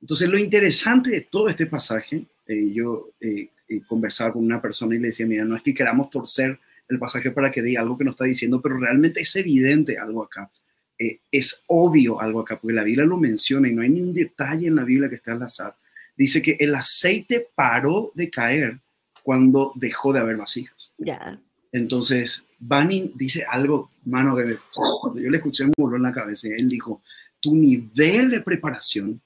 Entonces, 0.00 0.28
lo 0.28 0.38
interesante 0.38 1.10
de 1.10 1.22
todo 1.22 1.48
este 1.48 1.66
pasaje, 1.66 2.26
eh, 2.48 2.72
yo 2.72 3.10
eh, 3.20 3.50
eh, 3.68 3.82
conversaba 3.86 4.32
con 4.32 4.44
una 4.44 4.60
persona 4.60 4.94
y 4.94 4.98
le 4.98 5.08
decía, 5.08 5.26
mira, 5.26 5.44
no 5.44 5.54
es 5.54 5.62
que 5.62 5.74
queramos 5.74 6.10
torcer 6.10 6.58
el 6.88 6.98
pasaje 6.98 7.30
para 7.30 7.50
que 7.50 7.62
diga 7.62 7.82
algo 7.82 7.98
que 7.98 8.04
no 8.04 8.10
está 8.10 8.24
diciendo, 8.24 8.60
pero 8.62 8.78
realmente 8.78 9.20
es 9.20 9.36
evidente 9.36 9.98
algo 9.98 10.22
acá. 10.22 10.50
Eh, 10.98 11.20
es 11.30 11.62
obvio 11.66 12.20
algo 12.20 12.40
acá, 12.40 12.58
porque 12.58 12.74
la 12.74 12.82
Biblia 12.82 13.04
lo 13.04 13.18
menciona 13.18 13.68
y 13.68 13.74
no 13.74 13.82
hay 13.82 13.90
ni 13.90 14.00
un 14.00 14.14
detalle 14.14 14.66
en 14.66 14.76
la 14.76 14.84
Biblia 14.84 15.08
que 15.08 15.16
esté 15.16 15.30
al 15.30 15.42
azar. 15.42 15.76
Dice 16.16 16.42
que 16.42 16.56
el 16.58 16.74
aceite 16.74 17.48
paró 17.54 18.10
de 18.14 18.30
caer 18.30 18.80
cuando 19.22 19.72
dejó 19.76 20.12
de 20.12 20.20
haber 20.20 20.36
vasijas. 20.36 20.92
Ya. 20.98 21.38
Entonces, 21.70 22.46
Bani 22.58 23.12
dice 23.14 23.44
algo, 23.48 23.90
mano, 24.06 24.34
que 24.34 24.56
cuando 25.00 25.20
yo 25.20 25.30
le 25.30 25.36
escuché 25.36 25.66
me 25.66 25.74
voló 25.76 25.96
en 25.96 26.02
la 26.02 26.12
cabeza. 26.12 26.48
Él 26.48 26.68
dijo, 26.68 27.02
tu 27.38 27.54
nivel 27.54 28.30
de 28.30 28.40
preparación, 28.40 29.20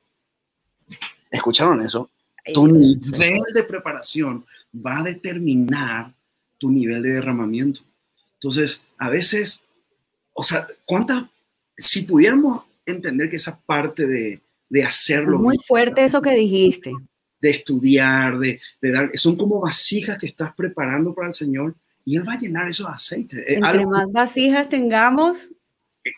¿escucharon 1.30 1.80
eso? 1.82 2.10
Tu 2.44 2.66
nivel 2.66 3.40
de 3.54 3.62
preparación 3.62 4.44
va 4.74 4.98
a 4.98 5.02
determinar 5.02 6.12
tu 6.58 6.70
nivel 6.70 7.02
de 7.02 7.12
derramamiento. 7.12 7.80
Entonces, 8.34 8.82
a 8.98 9.08
veces, 9.08 9.64
o 10.32 10.42
sea, 10.42 10.66
¿cuántas, 10.84 11.24
si 11.76 12.02
pudiéramos 12.02 12.64
entender 12.84 13.28
que 13.30 13.36
esa 13.36 13.58
parte 13.58 14.06
de, 14.06 14.40
de 14.68 14.82
hacerlo... 14.82 15.38
Muy 15.38 15.58
fuerte 15.58 16.04
eso 16.04 16.20
que 16.20 16.34
dijiste. 16.34 16.90
De 17.40 17.50
estudiar, 17.50 18.38
de, 18.38 18.60
de, 18.80 18.90
dar, 18.90 19.10
son 19.14 19.36
como 19.36 19.60
vasijas 19.60 20.18
que 20.18 20.26
estás 20.26 20.54
preparando 20.54 21.14
para 21.14 21.28
el 21.28 21.34
Señor 21.34 21.74
y 22.04 22.16
Él 22.16 22.26
va 22.26 22.32
a 22.32 22.38
llenar 22.38 22.68
esos 22.68 22.86
aceites. 22.88 23.38
Eh, 23.40 23.54
Entre 23.54 23.68
Algo, 23.68 23.90
más 23.90 24.10
vasijas 24.10 24.68
tengamos... 24.68 25.48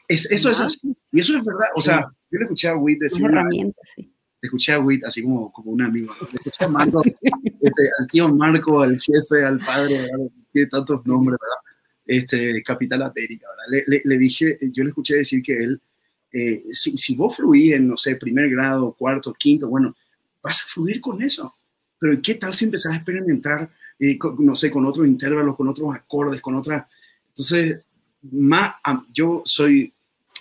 Es, 0.09 0.31
eso 0.31 0.51
es 0.51 0.61
así. 0.61 0.97
Y 1.13 1.21
eso 1.21 1.37
es 1.37 1.45
verdad. 1.45 1.69
O 1.77 1.81
sea, 1.83 2.11
yo 2.31 2.39
le 2.39 2.45
escuché 2.45 2.69
a 2.69 2.77
Witt 2.77 3.01
decir... 3.01 3.27
Herramientas, 3.27 3.91
sí 3.95 4.14
escuché 4.47 4.73
a 4.73 4.81
Witt 4.81 5.05
así 5.05 5.23
como, 5.23 5.53
como 5.53 5.73
un 5.73 5.83
amigo, 5.83 6.15
¿no? 6.21 6.27
escuché 6.27 6.65
a 6.65 6.69
Marco, 6.69 7.03
este, 7.05 7.91
al 7.99 8.07
tío 8.09 8.29
Marco, 8.29 8.83
al 8.83 8.99
jefe, 9.01 9.45
al 9.45 9.59
padre, 9.59 10.09
tiene 10.53 10.69
tantos 10.69 11.05
nombres, 11.07 11.39
¿verdad? 11.41 11.57
Este, 12.07 12.63
Capital 12.63 13.03
América, 13.03 13.47
¿verdad? 13.49 13.65
Le, 13.71 13.97
le, 13.97 14.03
le, 14.05 14.19
dije, 14.19 14.59
yo 14.73 14.85
le 14.85 14.91
escuché 14.91 15.17
decir 15.17 15.43
que 15.43 15.57
él, 15.57 15.81
eh, 16.33 16.65
si, 16.71 16.97
si, 16.97 17.15
vos 17.15 17.37
fluís 17.37 17.75
en, 17.75 17.89
no 17.89 17.97
sé, 17.97 18.17
primer 18.17 18.51
grado, 18.51 18.93
cuarto, 18.93 19.33
quinto, 19.33 19.69
bueno, 19.69 19.97
vas 20.43 20.61
a 20.63 20.67
fluir 20.67 21.01
con 21.01 21.23
eso. 21.23 21.55
Pero 21.99 22.21
¿qué 22.21 22.35
tal 22.35 22.55
si 22.55 22.67
empezás 22.67 22.93
a 22.93 22.97
experimentar, 22.97 23.71
eh, 23.99 24.19
con, 24.19 24.45
no 24.45 24.55
sé, 24.55 24.71
con 24.71 24.85
otros 24.85 25.07
intervalos, 25.07 25.57
con 25.57 25.69
otros 25.69 25.95
acordes, 25.95 26.41
con 26.41 26.55
otras... 26.55 26.85
Entonces, 27.29 27.81
más, 28.33 28.75
yo 29.13 29.43
soy, 29.45 29.93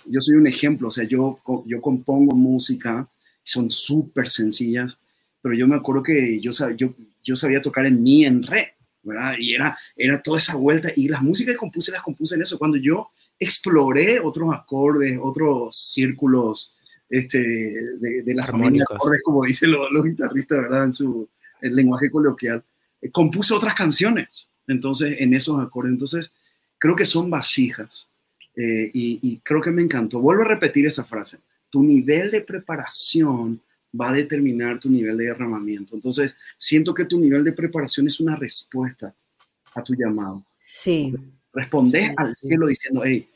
yo 0.06 0.20
soy 0.20 0.36
un 0.36 0.46
ejemplo, 0.46 0.88
o 0.88 0.90
sea, 0.90 1.04
yo, 1.04 1.38
yo 1.66 1.80
compongo 1.80 2.34
música, 2.36 3.08
son 3.44 3.70
súper 3.70 4.28
sencillas, 4.28 4.98
pero 5.40 5.54
yo 5.54 5.68
me 5.68 5.76
acuerdo 5.76 6.02
que 6.02 6.40
yo, 6.40 6.50
yo, 6.76 6.94
yo 7.22 7.36
sabía 7.36 7.62
tocar 7.62 7.86
en 7.86 8.02
mi, 8.02 8.24
en 8.24 8.42
re, 8.42 8.74
¿verdad? 9.02 9.34
Y 9.38 9.54
era, 9.54 9.78
era 9.94 10.20
toda 10.20 10.38
esa 10.38 10.56
vuelta, 10.56 10.90
y 10.96 11.06
las 11.08 11.22
músicas 11.22 11.54
que 11.54 11.58
compuse 11.58 11.92
las 11.92 12.02
compuse 12.02 12.34
en 12.34 12.42
eso, 12.42 12.58
cuando 12.58 12.78
yo 12.78 13.10
exploré 13.38 14.18
otros 14.20 14.52
acordes, 14.54 15.18
otros 15.22 15.76
círculos 15.76 16.74
este, 17.10 17.38
de, 17.40 18.22
de 18.22 18.34
la 18.34 18.46
familia 18.46 18.84
de 18.88 18.94
acordes, 18.94 19.22
como 19.22 19.44
dicen 19.44 19.70
los, 19.70 19.90
los, 19.92 20.04
guitarristas, 20.04 20.58
¿verdad? 20.58 20.84
En 20.86 20.92
su 20.92 21.28
el 21.60 21.76
lenguaje 21.76 22.10
coloquial, 22.10 22.64
eh, 23.00 23.10
compuse 23.10 23.54
otras 23.54 23.74
canciones, 23.74 24.48
entonces, 24.66 25.20
en 25.20 25.34
esos 25.34 25.62
acordes, 25.62 25.92
entonces, 25.92 26.32
creo 26.78 26.96
que 26.96 27.04
son 27.04 27.28
vasijas, 27.28 28.08
eh, 28.56 28.90
y, 28.94 29.18
y 29.20 29.40
creo 29.40 29.60
que 29.60 29.70
me 29.70 29.82
encantó. 29.82 30.20
Vuelvo 30.20 30.42
a 30.42 30.48
repetir 30.48 30.86
esa 30.86 31.04
frase 31.04 31.38
tu 31.74 31.82
nivel 31.82 32.30
de 32.30 32.40
preparación 32.40 33.60
va 34.00 34.10
a 34.10 34.12
determinar 34.12 34.78
tu 34.78 34.88
nivel 34.88 35.16
de 35.16 35.24
derramamiento. 35.24 35.96
Entonces, 35.96 36.32
siento 36.56 36.94
que 36.94 37.04
tu 37.04 37.18
nivel 37.18 37.42
de 37.42 37.50
preparación 37.50 38.06
es 38.06 38.20
una 38.20 38.36
respuesta 38.36 39.12
a 39.74 39.82
tu 39.82 39.92
llamado. 39.96 40.46
Sí. 40.60 41.12
Respondes 41.52 42.04
sí, 42.04 42.14
al 42.16 42.32
cielo 42.36 42.68
diciendo, 42.68 43.02
hey, 43.04 43.28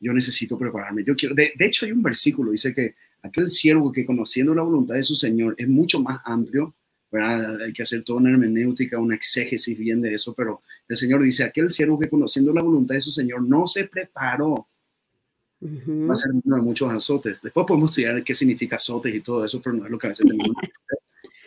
yo 0.00 0.12
necesito 0.12 0.58
prepararme. 0.58 1.04
Yo 1.04 1.14
quiero. 1.14 1.36
De, 1.36 1.52
de, 1.56 1.66
hecho, 1.66 1.86
hay 1.86 1.92
un 1.92 2.02
versículo 2.02 2.50
dice 2.50 2.74
que 2.74 2.96
aquel 3.22 3.48
siervo 3.48 3.92
que 3.92 4.04
conociendo 4.04 4.52
la 4.56 4.62
voluntad 4.62 4.96
de 4.96 5.04
su 5.04 5.14
Señor 5.14 5.54
es 5.56 5.68
mucho 5.68 6.02
más 6.02 6.20
amplio, 6.24 6.74
¿verdad? 7.12 7.62
Hay 7.62 7.72
que 7.72 7.84
hacer 7.84 8.02
toda 8.02 8.18
una 8.18 8.32
hermenéutica, 8.32 8.98
una 8.98 9.14
exégesis 9.14 9.78
bien 9.78 10.02
de 10.02 10.14
eso, 10.14 10.34
pero 10.34 10.62
el 10.88 10.96
Señor 10.96 11.22
dice, 11.22 11.44
aquel 11.44 11.70
siervo 11.70 11.96
que 11.96 12.10
conociendo 12.10 12.52
la 12.52 12.60
voluntad 12.60 12.96
de 12.96 13.02
su 13.02 13.12
Señor 13.12 13.42
no 13.42 13.68
se 13.68 13.84
preparó 13.84 14.66
Uh 15.60 15.68
-huh. 15.68 16.08
Va 16.08 16.12
a 16.12 16.16
ser 16.16 16.30
uno 16.32 16.56
de 16.56 16.62
muchos 16.62 16.90
azotes. 16.90 17.40
Después 17.42 17.66
podemos 17.66 17.90
estudiar 17.90 18.22
qué 18.22 18.34
significa 18.34 18.76
azotes 18.76 19.14
y 19.14 19.20
todo 19.20 19.44
eso, 19.44 19.60
pero 19.60 19.76
no 19.76 19.84
es 19.84 19.90
lo 19.90 19.98
que 19.98 20.06
a 20.06 20.10
veces 20.10 20.26
tenemos. 20.26 20.56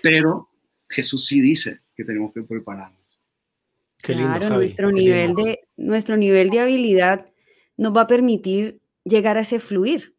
pero 0.02 0.50
Jesús 0.89 1.26
sí 1.26 1.41
dice 1.41 1.82
que 1.95 2.04
tenemos 2.04 2.34
que 2.34 2.43
prepararnos. 2.43 3.00
Qué 4.02 4.13
lindo, 4.13 4.30
claro, 4.30 4.50
Javi, 4.50 4.58
nuestro 4.58 4.91
nivel 4.91 5.36
de 5.36 5.60
nuestro 5.78 6.17
nivel 6.17 6.50
de 6.50 6.60
habilidad 6.60 7.32
nos 7.78 7.95
va 7.95 8.02
a 8.02 8.08
permitir 8.08 8.82
llegar 9.04 9.38
a 9.38 9.41
ese 9.41 9.60
fluir. 9.60 10.15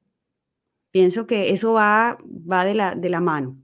Pienso 0.90 1.26
que 1.26 1.50
eso 1.50 1.72
va, 1.72 2.18
va 2.24 2.64
de, 2.64 2.74
la, 2.74 2.94
de 2.94 3.08
la 3.08 3.20
mano. 3.20 3.56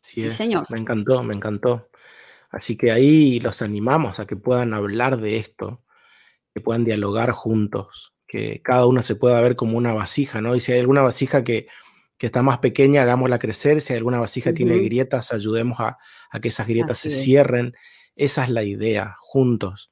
Sí, 0.00 0.22
sí 0.22 0.30
señor. 0.30 0.66
Me 0.70 0.78
encantó, 0.78 1.22
me 1.22 1.34
encantó. 1.34 1.90
Así 2.50 2.76
que 2.76 2.90
ahí 2.90 3.38
los 3.40 3.62
animamos 3.62 4.18
a 4.18 4.26
que 4.26 4.36
puedan 4.36 4.74
hablar 4.74 5.20
de 5.20 5.36
esto, 5.36 5.84
que 6.54 6.60
puedan 6.60 6.84
dialogar 6.84 7.30
juntos, 7.30 8.14
que 8.30 8.62
cada 8.62 8.86
uno 8.86 9.02
se 9.02 9.16
pueda 9.16 9.40
ver 9.40 9.56
como 9.56 9.76
una 9.76 9.92
vasija, 9.92 10.40
¿no? 10.40 10.54
Y 10.54 10.60
si 10.60 10.70
hay 10.72 10.78
alguna 10.78 11.02
vasija 11.02 11.42
que, 11.42 11.66
que 12.16 12.26
está 12.26 12.42
más 12.42 12.58
pequeña, 12.58 13.02
hagámosla 13.02 13.40
crecer. 13.40 13.80
Si 13.80 13.92
hay 13.92 13.96
alguna 13.98 14.20
vasija 14.20 14.54
que 14.54 14.62
uh 14.62 14.66
-huh. 14.66 14.70
tiene 14.70 14.84
grietas, 14.84 15.32
ayudemos 15.32 15.80
a, 15.80 15.98
a 16.30 16.40
que 16.40 16.48
esas 16.48 16.68
grietas 16.68 16.98
Así 17.00 17.10
se 17.10 17.16
es. 17.16 17.22
cierren. 17.24 17.74
Esa 18.14 18.44
es 18.44 18.50
la 18.50 18.62
idea, 18.62 19.16
juntos. 19.18 19.90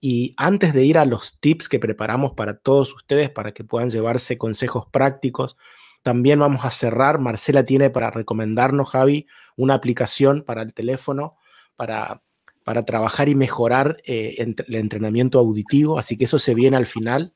Y 0.00 0.34
antes 0.36 0.74
de 0.74 0.84
ir 0.84 0.98
a 0.98 1.04
los 1.04 1.38
tips 1.38 1.68
que 1.68 1.78
preparamos 1.78 2.32
para 2.32 2.58
todos 2.58 2.92
ustedes, 2.92 3.30
para 3.30 3.52
que 3.52 3.62
puedan 3.62 3.90
llevarse 3.90 4.36
consejos 4.36 4.86
prácticos, 4.90 5.56
también 6.02 6.40
vamos 6.40 6.64
a 6.64 6.70
cerrar. 6.72 7.20
Marcela 7.20 7.64
tiene 7.64 7.90
para 7.90 8.10
recomendarnos, 8.10 8.90
Javi, 8.90 9.26
una 9.56 9.74
aplicación 9.74 10.42
para 10.42 10.62
el 10.62 10.74
teléfono 10.74 11.36
para, 11.76 12.22
para 12.64 12.84
trabajar 12.84 13.28
y 13.28 13.36
mejorar 13.36 13.98
eh, 14.04 14.36
el 14.38 14.74
entrenamiento 14.74 15.38
auditivo. 15.38 15.98
Así 16.00 16.16
que 16.16 16.24
eso 16.24 16.38
se 16.40 16.54
viene 16.54 16.76
al 16.76 16.86
final. 16.86 17.35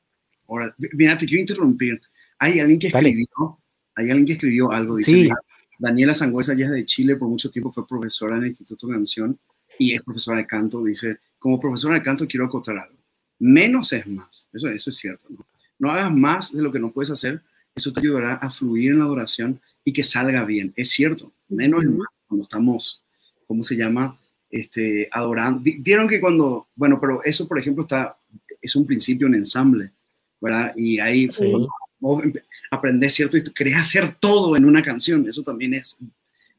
Ahora, 0.51 0.75
mira, 0.77 1.17
te 1.17 1.25
quiero 1.25 1.41
interrumpir. 1.41 2.01
Hay 2.37 2.59
alguien 2.59 2.77
que 2.77 2.87
escribió, 2.87 3.25
Dale. 3.37 3.55
hay 3.95 4.09
alguien 4.09 4.25
que 4.25 4.33
escribió 4.33 4.69
algo, 4.69 4.97
dice, 4.97 5.13
sí. 5.13 5.29
Daniela 5.79 6.13
Sangüesa 6.13 6.53
ya 6.55 6.65
es 6.65 6.73
de 6.73 6.83
Chile, 6.83 7.15
por 7.15 7.29
mucho 7.29 7.49
tiempo 7.49 7.71
fue 7.71 7.87
profesora 7.87 8.35
en 8.35 8.43
el 8.43 8.49
Instituto 8.49 8.87
de 8.87 8.93
Canción 8.93 9.39
y 9.79 9.93
es 9.93 10.01
profesora 10.01 10.39
de 10.39 10.45
canto, 10.45 10.83
dice, 10.83 11.19
como 11.39 11.59
profesora 11.59 11.95
de 11.95 12.01
canto 12.01 12.27
quiero 12.27 12.47
acotar 12.47 12.77
algo. 12.77 12.97
Menos 13.39 13.93
es 13.93 14.05
más, 14.05 14.45
eso, 14.51 14.67
eso 14.67 14.89
es 14.89 14.97
cierto, 14.97 15.27
¿no? 15.29 15.45
No 15.79 15.89
hagas 15.89 16.13
más 16.13 16.51
de 16.51 16.61
lo 16.61 16.71
que 16.71 16.79
no 16.79 16.91
puedes 16.91 17.09
hacer, 17.09 17.41
eso 17.73 17.93
te 17.93 18.01
ayudará 18.01 18.33
a 18.33 18.51
fluir 18.51 18.91
en 18.91 18.99
la 18.99 19.05
adoración 19.05 19.59
y 19.85 19.93
que 19.93 20.03
salga 20.03 20.43
bien, 20.43 20.73
es 20.75 20.89
cierto, 20.89 21.31
menos 21.47 21.83
es 21.83 21.89
más 21.89 22.07
cuando 22.27 22.43
estamos, 22.43 23.01
¿cómo 23.47 23.63
se 23.63 23.77
llama? 23.77 24.19
Este, 24.49 25.07
adorando. 25.11 25.61
Vieron 25.79 26.09
que 26.09 26.19
cuando, 26.19 26.67
bueno, 26.75 26.99
pero 26.99 27.23
eso, 27.23 27.47
por 27.47 27.57
ejemplo, 27.57 27.83
está, 27.83 28.17
es 28.61 28.75
un 28.75 28.85
principio 28.85 29.27
en 29.27 29.35
ensamble 29.35 29.93
¿verdad? 30.41 30.73
Y 30.75 30.99
ahí 30.99 31.29
sí. 31.29 31.53
aprendes 32.71 33.13
cierto 33.13 33.37
y 33.37 33.43
querés 33.43 33.75
hacer 33.75 34.15
todo 34.19 34.57
en 34.57 34.65
una 34.65 34.81
canción, 34.81 35.25
eso 35.27 35.43
también 35.43 35.75
es, 35.75 35.99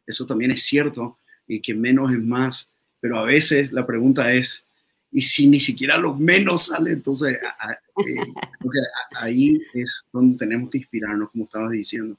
eso 0.06 0.24
también 0.24 0.52
es 0.52 0.62
cierto, 0.62 1.18
y 1.46 1.60
que 1.60 1.74
menos 1.74 2.12
es 2.12 2.20
más, 2.22 2.68
pero 3.00 3.18
a 3.18 3.24
veces 3.24 3.72
la 3.72 3.84
pregunta 3.84 4.32
es, 4.32 4.66
¿y 5.10 5.20
si 5.20 5.48
ni 5.48 5.58
siquiera 5.58 5.98
lo 5.98 6.14
menos 6.14 6.66
sale? 6.66 6.92
Entonces, 6.92 7.38
a, 7.42 7.68
a, 7.68 7.72
eh, 7.72 8.32
ahí 9.16 9.60
es 9.74 10.02
donde 10.12 10.38
tenemos 10.38 10.70
que 10.70 10.78
inspirarnos, 10.78 11.30
como 11.30 11.44
estabas 11.44 11.72
diciendo. 11.72 12.16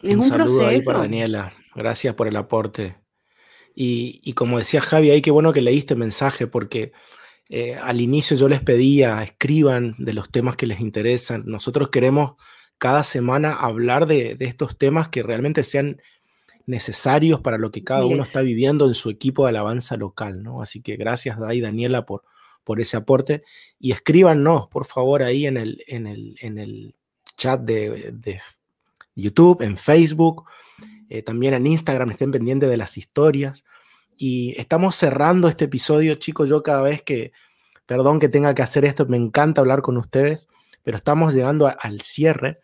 Es 0.00 0.14
un, 0.14 0.20
un 0.20 0.28
saludo 0.28 0.44
proceso. 0.46 0.66
ahí 0.68 0.80
para 0.82 1.00
Daniela, 1.00 1.52
gracias 1.74 2.14
por 2.14 2.28
el 2.28 2.36
aporte. 2.36 2.96
Y, 3.74 4.20
y 4.24 4.32
como 4.32 4.58
decía 4.58 4.80
Javi, 4.80 5.10
ahí 5.10 5.22
qué 5.22 5.30
bueno 5.30 5.52
que 5.52 5.60
leíste 5.60 5.94
mensaje, 5.94 6.46
porque 6.46 6.92
eh, 7.50 7.74
al 7.74 8.00
inicio 8.00 8.36
yo 8.36 8.48
les 8.48 8.62
pedía, 8.62 9.22
escriban 9.24 9.96
de 9.98 10.12
los 10.12 10.30
temas 10.30 10.54
que 10.54 10.66
les 10.66 10.80
interesan. 10.80 11.42
Nosotros 11.46 11.90
queremos 11.90 12.34
cada 12.78 13.02
semana 13.02 13.54
hablar 13.54 14.06
de, 14.06 14.36
de 14.36 14.44
estos 14.46 14.78
temas 14.78 15.08
que 15.08 15.24
realmente 15.24 15.64
sean 15.64 16.00
necesarios 16.66 17.40
para 17.40 17.58
lo 17.58 17.72
que 17.72 17.82
cada 17.82 18.04
yes. 18.04 18.14
uno 18.14 18.22
está 18.22 18.40
viviendo 18.40 18.86
en 18.86 18.94
su 18.94 19.10
equipo 19.10 19.44
de 19.44 19.50
alabanza 19.50 19.96
local, 19.96 20.44
¿no? 20.44 20.62
Así 20.62 20.80
que 20.80 20.96
gracias, 20.96 21.40
Dai 21.40 21.60
Daniela, 21.60 22.06
por, 22.06 22.22
por 22.62 22.80
ese 22.80 22.96
aporte. 22.96 23.42
Y 23.80 23.90
escríbanos, 23.90 24.68
por 24.68 24.86
favor, 24.86 25.24
ahí 25.24 25.46
en 25.46 25.56
el, 25.56 25.82
en 25.88 26.06
el, 26.06 26.36
en 26.40 26.58
el 26.58 26.94
chat 27.36 27.60
de, 27.60 28.12
de 28.12 28.40
YouTube, 29.16 29.62
en 29.62 29.76
Facebook, 29.76 30.44
eh, 31.08 31.22
también 31.22 31.54
en 31.54 31.66
Instagram, 31.66 32.10
estén 32.10 32.30
pendientes 32.30 32.70
de 32.70 32.76
las 32.76 32.96
historias. 32.96 33.64
Y 34.22 34.54
estamos 34.60 34.96
cerrando 34.96 35.48
este 35.48 35.64
episodio, 35.64 36.16
chicos, 36.16 36.46
yo 36.46 36.62
cada 36.62 36.82
vez 36.82 37.00
que, 37.00 37.32
perdón 37.86 38.20
que 38.20 38.28
tenga 38.28 38.54
que 38.54 38.60
hacer 38.60 38.84
esto, 38.84 39.06
me 39.06 39.16
encanta 39.16 39.62
hablar 39.62 39.80
con 39.80 39.96
ustedes, 39.96 40.46
pero 40.82 40.98
estamos 40.98 41.32
llegando 41.32 41.74
al 41.80 42.02
cierre 42.02 42.58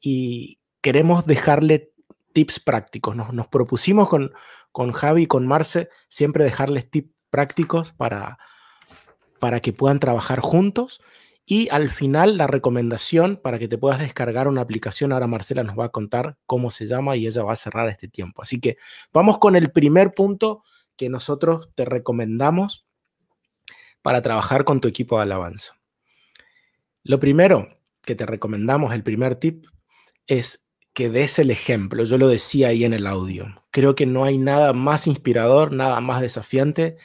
y 0.00 0.58
queremos 0.80 1.24
dejarle 1.24 1.92
tips 2.32 2.58
prácticos. 2.58 3.14
Nos, 3.14 3.46
propusimos 3.46 4.08
con, 4.08 4.32
con 4.72 4.90
Javi 4.90 5.22
y 5.22 5.26
con 5.28 5.46
Marce 5.46 5.90
siempre 6.08 6.42
dejarles 6.42 6.90
tips 6.90 7.14
prácticos 7.30 7.92
para, 7.92 8.40
para 9.38 9.60
que 9.60 9.72
puedan 9.72 10.00
trabajar 10.00 10.40
juntos. 10.40 11.00
Y 11.44 11.68
al 11.68 11.88
final 11.88 12.36
la 12.36 12.48
recomendación 12.48 13.36
para 13.36 13.60
que 13.60 13.68
te 13.68 13.78
puedas 13.78 14.00
descargar 14.00 14.48
una 14.48 14.62
aplicación. 14.62 15.12
Ahora 15.12 15.28
Marcela 15.28 15.62
nos 15.62 15.78
va 15.78 15.84
a 15.84 15.90
contar 15.90 16.36
cómo 16.46 16.72
se 16.72 16.88
llama 16.88 17.14
y 17.14 17.28
ella 17.28 17.44
va 17.44 17.52
a 17.52 17.56
cerrar 17.56 17.88
este 17.88 18.08
tiempo. 18.08 18.42
Así 18.42 18.58
que 18.58 18.76
vamos 19.12 19.38
con 19.38 19.54
el 19.54 19.70
primer 19.70 20.12
punto 20.12 20.64
que 20.96 21.08
nosotros 21.08 21.70
te 21.74 21.84
recomendamos 21.84 22.86
para 24.02 24.22
trabajar 24.22 24.64
con 24.64 24.80
tu 24.80 24.88
equipo 24.88 25.16
de 25.16 25.24
alabanza. 25.24 25.74
Lo 27.02 27.20
primero 27.20 27.80
que 28.02 28.14
te 28.14 28.26
recomendamos, 28.26 28.94
el 28.94 29.02
primer 29.02 29.36
tip, 29.36 29.66
es 30.26 30.66
que 30.92 31.10
des 31.10 31.38
el 31.38 31.50
ejemplo. 31.50 32.04
Yo 32.04 32.16
lo 32.16 32.28
decía 32.28 32.68
ahí 32.68 32.84
en 32.84 32.94
el 32.94 33.06
audio. 33.06 33.62
Creo 33.70 33.94
que 33.94 34.06
no 34.06 34.24
hay 34.24 34.38
nada 34.38 34.72
más 34.72 35.06
inspirador, 35.06 35.72
nada 35.72 36.00
más 36.00 36.20
desafiante 36.20 36.96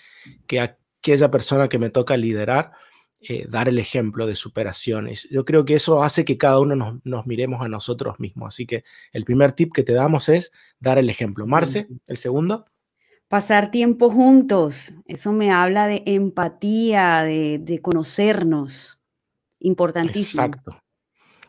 que 0.47 0.61
aquella 0.61 1.29
persona 1.29 1.67
que 1.67 1.77
me 1.77 1.89
toca 1.89 2.15
liderar, 2.17 2.71
eh, 3.19 3.45
dar 3.49 3.67
el 3.67 3.79
ejemplo 3.79 4.25
de 4.27 4.35
superaciones. 4.35 5.27
Yo 5.29 5.43
creo 5.43 5.65
que 5.65 5.73
eso 5.75 6.03
hace 6.03 6.23
que 6.23 6.37
cada 6.37 6.59
uno 6.59 6.75
nos, 6.75 6.99
nos, 7.03 7.27
miremos 7.27 7.61
a 7.61 7.67
nosotros 7.67 8.19
mismos. 8.19 8.47
Así 8.47 8.65
que 8.65 8.83
el 9.11 9.25
primer 9.25 9.51
tip 9.51 9.73
que 9.73 9.83
te 9.83 9.93
damos 9.93 10.29
es 10.29 10.51
dar 10.79 10.97
el 10.97 11.09
ejemplo. 11.09 11.45
Marce, 11.45 11.87
el 12.07 12.17
segundo. 12.17 12.70
Pasar 13.31 13.71
tiempo 13.71 14.09
juntos. 14.09 14.91
Eso 15.05 15.31
me 15.31 15.51
habla 15.51 15.87
de 15.87 16.03
empatía, 16.05 17.23
de, 17.23 17.59
de 17.59 17.81
conocernos. 17.81 18.99
Importantísimo. 19.59 20.43
Exacto. 20.43 20.81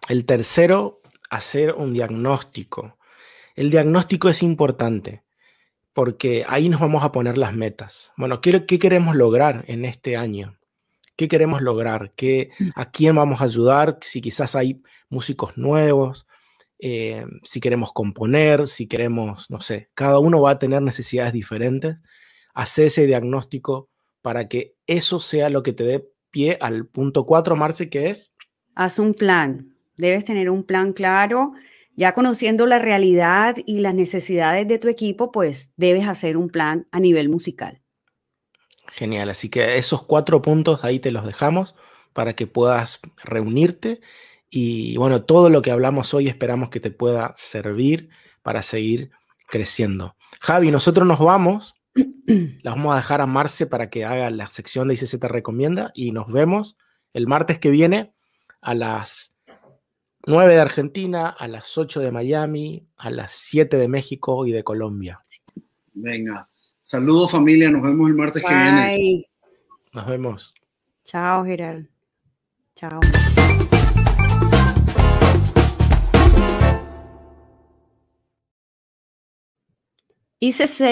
El 0.09 0.25
tercero, 0.25 1.03
hacer 1.29 1.73
un 1.73 1.93
diagnóstico. 1.93 2.99
El 3.57 3.71
diagnóstico 3.71 4.29
es 4.29 4.45
importante 4.45 5.25
porque 5.93 6.45
ahí 6.49 6.69
nos 6.69 6.81
vamos 6.81 7.03
a 7.03 7.11
poner 7.11 7.37
las 7.37 7.53
metas. 7.53 8.13
Bueno, 8.17 8.41
¿qué, 8.41 8.65
qué 8.65 8.79
queremos 8.79 9.17
lograr 9.17 9.65
en 9.67 9.85
este 9.85 10.17
año? 10.17 10.59
¿Qué 11.17 11.27
queremos 11.27 11.63
lograr? 11.63 12.13
¿Qué, 12.15 12.51
mm. 12.61 12.69
¿A 12.77 12.91
quién 12.93 13.17
vamos 13.17 13.41
a 13.41 13.45
ayudar? 13.45 13.99
Si 14.03 14.21
quizás 14.21 14.55
hay 14.55 14.83
músicos 15.09 15.57
nuevos, 15.57 16.27
eh, 16.85 17.25
si 17.45 17.61
queremos 17.61 17.93
componer, 17.93 18.67
si 18.67 18.89
queremos, 18.89 19.49
no 19.51 19.61
sé, 19.61 19.89
cada 19.95 20.19
uno 20.19 20.41
va 20.41 20.51
a 20.51 20.59
tener 20.59 20.83
necesidades 20.83 21.33
diferentes. 21.33 21.99
Hace 22.55 22.87
ese 22.87 23.07
diagnóstico 23.07 23.89
para 24.21 24.49
que 24.49 24.75
eso 24.89 25.21
sea 25.21 25.49
lo 25.49 25.63
que 25.63 25.73
te 25.73 25.85
dé 25.85 26.11
pie 26.33 26.59
al 26.61 26.89
punto 26.89 27.25
4, 27.25 27.55
Marce, 27.55 27.89
que 27.89 28.11
es... 28.11 28.33
Haz 28.75 28.99
un 28.99 29.15
plan. 29.15 29.77
Debes 29.97 30.25
tener 30.25 30.51
un 30.51 30.65
plan 30.65 30.93
claro. 30.93 31.53
Ya 31.95 32.15
conociendo 32.15 32.67
la 32.67 32.81
realidad 32.81 33.55
y 33.65 33.79
las 33.79 33.95
necesidades 33.95 34.67
de 34.67 34.81
tu 34.81 34.89
equipo, 34.89 35.31
pues 35.31 35.73
debes 35.77 36.09
hacer 36.09 36.37
un 36.37 36.49
plan 36.49 36.89
a 36.91 36.99
nivel 36.99 37.29
musical. 37.29 37.81
Genial, 38.89 39.31
así 39.31 39.49
que 39.49 39.77
esos 39.77 40.03
cuatro 40.03 40.43
puntos 40.43 40.83
ahí 40.83 40.99
te 40.99 41.13
los 41.13 41.25
dejamos 41.25 41.77
para 42.13 42.35
que 42.35 42.49
puedas 42.49 42.99
reunirte 43.23 44.01
y 44.55 44.99
bueno, 44.99 45.25
todo 45.25 45.49
lo 45.49 45.63
que 45.63 45.71
hablamos 45.71 46.13
hoy 46.13 46.29
esperamos 46.29 46.69
que 46.69 46.79
te 46.79 46.91
pueda 46.91 47.33
servir 47.37 48.11
para 48.43 48.61
seguir 48.61 49.11
creciendo. 49.49 50.15
Javi, 50.43 50.71
nosotros 50.71 51.09
nos 51.09 51.19
vamos, 51.19 51.75
la 52.27 52.73
vamos 52.73 52.93
a 52.93 52.97
dejar 52.97 53.23
a 53.23 53.27
Marce 53.27 53.67
para 53.67 53.89
que 53.89 54.05
haga 54.05 54.29
la 54.31 54.51
sección 54.51 54.89
de 54.89 54.95
ICC 54.95 55.21
te 55.21 55.29
recomienda 55.29 55.91
y 55.95 56.13
nos 56.13 56.31
vemos 56.31 56.77
el 57.15 57.27
martes 57.27 57.59
que 57.59 57.71
viene 57.71 58.13
a 58.61 58.75
las 58.75 59.39
9 60.27 60.53
de 60.53 60.61
Argentina, 60.61 61.29
a 61.29 61.49
las 61.49 61.79
8 61.79 62.01
de 62.01 62.13
Miami, 62.13 62.87
a 62.99 63.09
las 63.09 63.33
7 63.33 63.79
de 63.79 63.89
México 63.89 64.45
y 64.45 64.53
de 64.53 64.63
Colombia. 64.63 65.23
Venga, 65.95 66.51
saludos 66.83 67.31
familia, 67.31 67.71
nos 67.71 67.83
vemos 67.83 68.07
el 68.07 68.17
martes 68.17 68.43
que 68.43 68.55
viene. 68.55 69.25
Nos 69.95 70.07
vemos. 70.07 70.55
Chao, 71.05 71.43
Gerard. 71.43 71.87
Chao. 72.77 73.01
ICZ 80.45 80.83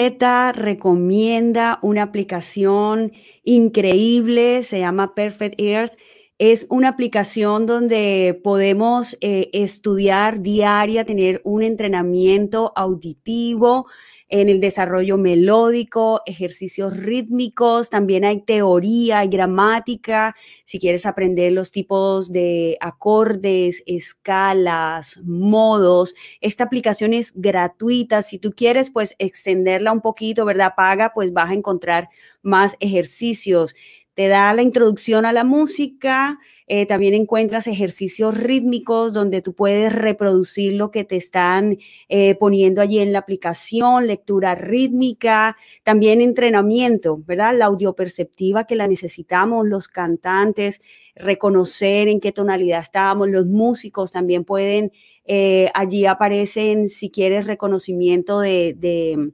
recomienda 0.53 1.77
una 1.81 2.03
aplicación 2.03 3.11
increíble, 3.43 4.63
se 4.63 4.79
llama 4.79 5.13
Perfect 5.13 5.59
Ears. 5.59 5.97
Es 6.37 6.67
una 6.69 6.87
aplicación 6.87 7.65
donde 7.65 8.39
podemos 8.45 9.17
eh, 9.19 9.49
estudiar 9.51 10.41
diaria, 10.41 11.03
tener 11.03 11.41
un 11.43 11.63
entrenamiento 11.63 12.71
auditivo 12.77 13.87
en 14.31 14.47
el 14.47 14.61
desarrollo 14.61 15.17
melódico, 15.17 16.21
ejercicios 16.25 16.95
rítmicos, 16.95 17.89
también 17.89 18.23
hay 18.23 18.41
teoría, 18.41 19.19
hay 19.19 19.27
gramática, 19.27 20.35
si 20.63 20.79
quieres 20.79 21.05
aprender 21.05 21.51
los 21.51 21.69
tipos 21.69 22.31
de 22.31 22.77
acordes, 22.79 23.83
escalas, 23.85 25.19
modos. 25.25 26.15
Esta 26.39 26.63
aplicación 26.63 27.13
es 27.13 27.33
gratuita, 27.35 28.21
si 28.21 28.39
tú 28.39 28.53
quieres 28.55 28.89
pues 28.89 29.15
extenderla 29.19 29.91
un 29.91 30.01
poquito, 30.01 30.45
¿verdad? 30.45 30.73
Paga, 30.77 31.11
pues 31.13 31.33
vas 31.33 31.51
a 31.51 31.53
encontrar 31.53 32.07
más 32.41 32.77
ejercicios 32.79 33.75
te 34.13 34.27
da 34.27 34.53
la 34.53 34.61
introducción 34.61 35.25
a 35.25 35.31
la 35.31 35.43
música, 35.43 36.39
eh, 36.67 36.85
también 36.85 37.13
encuentras 37.13 37.67
ejercicios 37.67 38.37
rítmicos 38.37 39.13
donde 39.13 39.41
tú 39.41 39.53
puedes 39.53 39.93
reproducir 39.93 40.73
lo 40.73 40.91
que 40.91 41.03
te 41.03 41.15
están 41.15 41.77
eh, 42.09 42.35
poniendo 42.35 42.81
allí 42.81 42.99
en 42.99 43.13
la 43.13 43.19
aplicación, 43.19 44.07
lectura 44.07 44.55
rítmica, 44.55 45.57
también 45.83 46.21
entrenamiento, 46.21 47.21
¿verdad? 47.25 47.57
La 47.57 47.65
audioperceptiva 47.65 48.65
que 48.65 48.75
la 48.75 48.87
necesitamos, 48.87 49.67
los 49.67 49.87
cantantes, 49.87 50.81
reconocer 51.15 52.07
en 52.07 52.19
qué 52.19 52.31
tonalidad 52.31 52.81
estamos, 52.81 53.29
los 53.29 53.47
músicos 53.47 54.11
también 54.11 54.45
pueden, 54.45 54.91
eh, 55.25 55.69
allí 55.73 56.05
aparecen, 56.05 56.87
si 56.87 57.09
quieres, 57.09 57.47
reconocimiento 57.47 58.39
de 58.39 58.75
de 58.77 59.31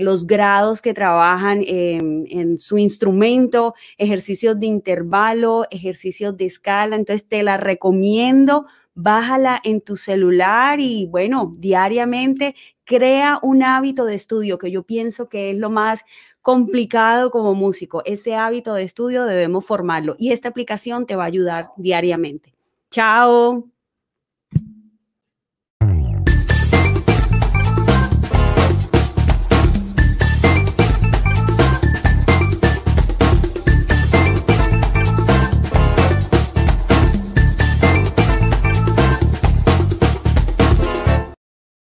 los 0.00 0.26
grados 0.26 0.82
que 0.82 0.94
trabajan 0.94 1.62
en, 1.66 2.58
su 2.58 2.78
instrumento, 2.78 3.74
ejercicios 3.98 4.58
de 4.58 4.66
intervalo, 4.66 5.64
ejercicios 5.70 6.36
de 6.36 6.46
escala. 6.46 6.96
Entonces 6.96 7.28
te 7.28 7.42
la 7.42 7.56
recomiendo, 7.56 8.66
bájala 8.94 9.60
en 9.62 9.80
tu 9.80 9.96
celular 9.96 10.80
y 10.80 11.06
bueno, 11.06 11.54
diariamente 11.58 12.54
crea 12.84 13.38
un 13.42 13.62
hábito 13.62 14.04
de 14.04 14.14
estudio 14.14 14.58
que 14.58 14.70
yo 14.70 14.82
pienso 14.82 15.28
que 15.28 15.50
es 15.50 15.56
lo 15.58 15.70
más 15.70 16.04
complicado 16.42 17.30
como 17.30 17.54
músico. 17.54 18.02
Ese 18.04 18.34
hábito 18.34 18.74
de 18.74 18.84
estudio 18.84 19.24
debemos 19.24 19.64
formarlo 19.64 20.14
y 20.18 20.32
esta 20.32 20.48
aplicación 20.48 21.06
te 21.06 21.16
va 21.16 21.24
a 21.24 21.26
ayudar 21.26 21.70
diariamente. 21.76 22.54
Chao. 22.90 23.75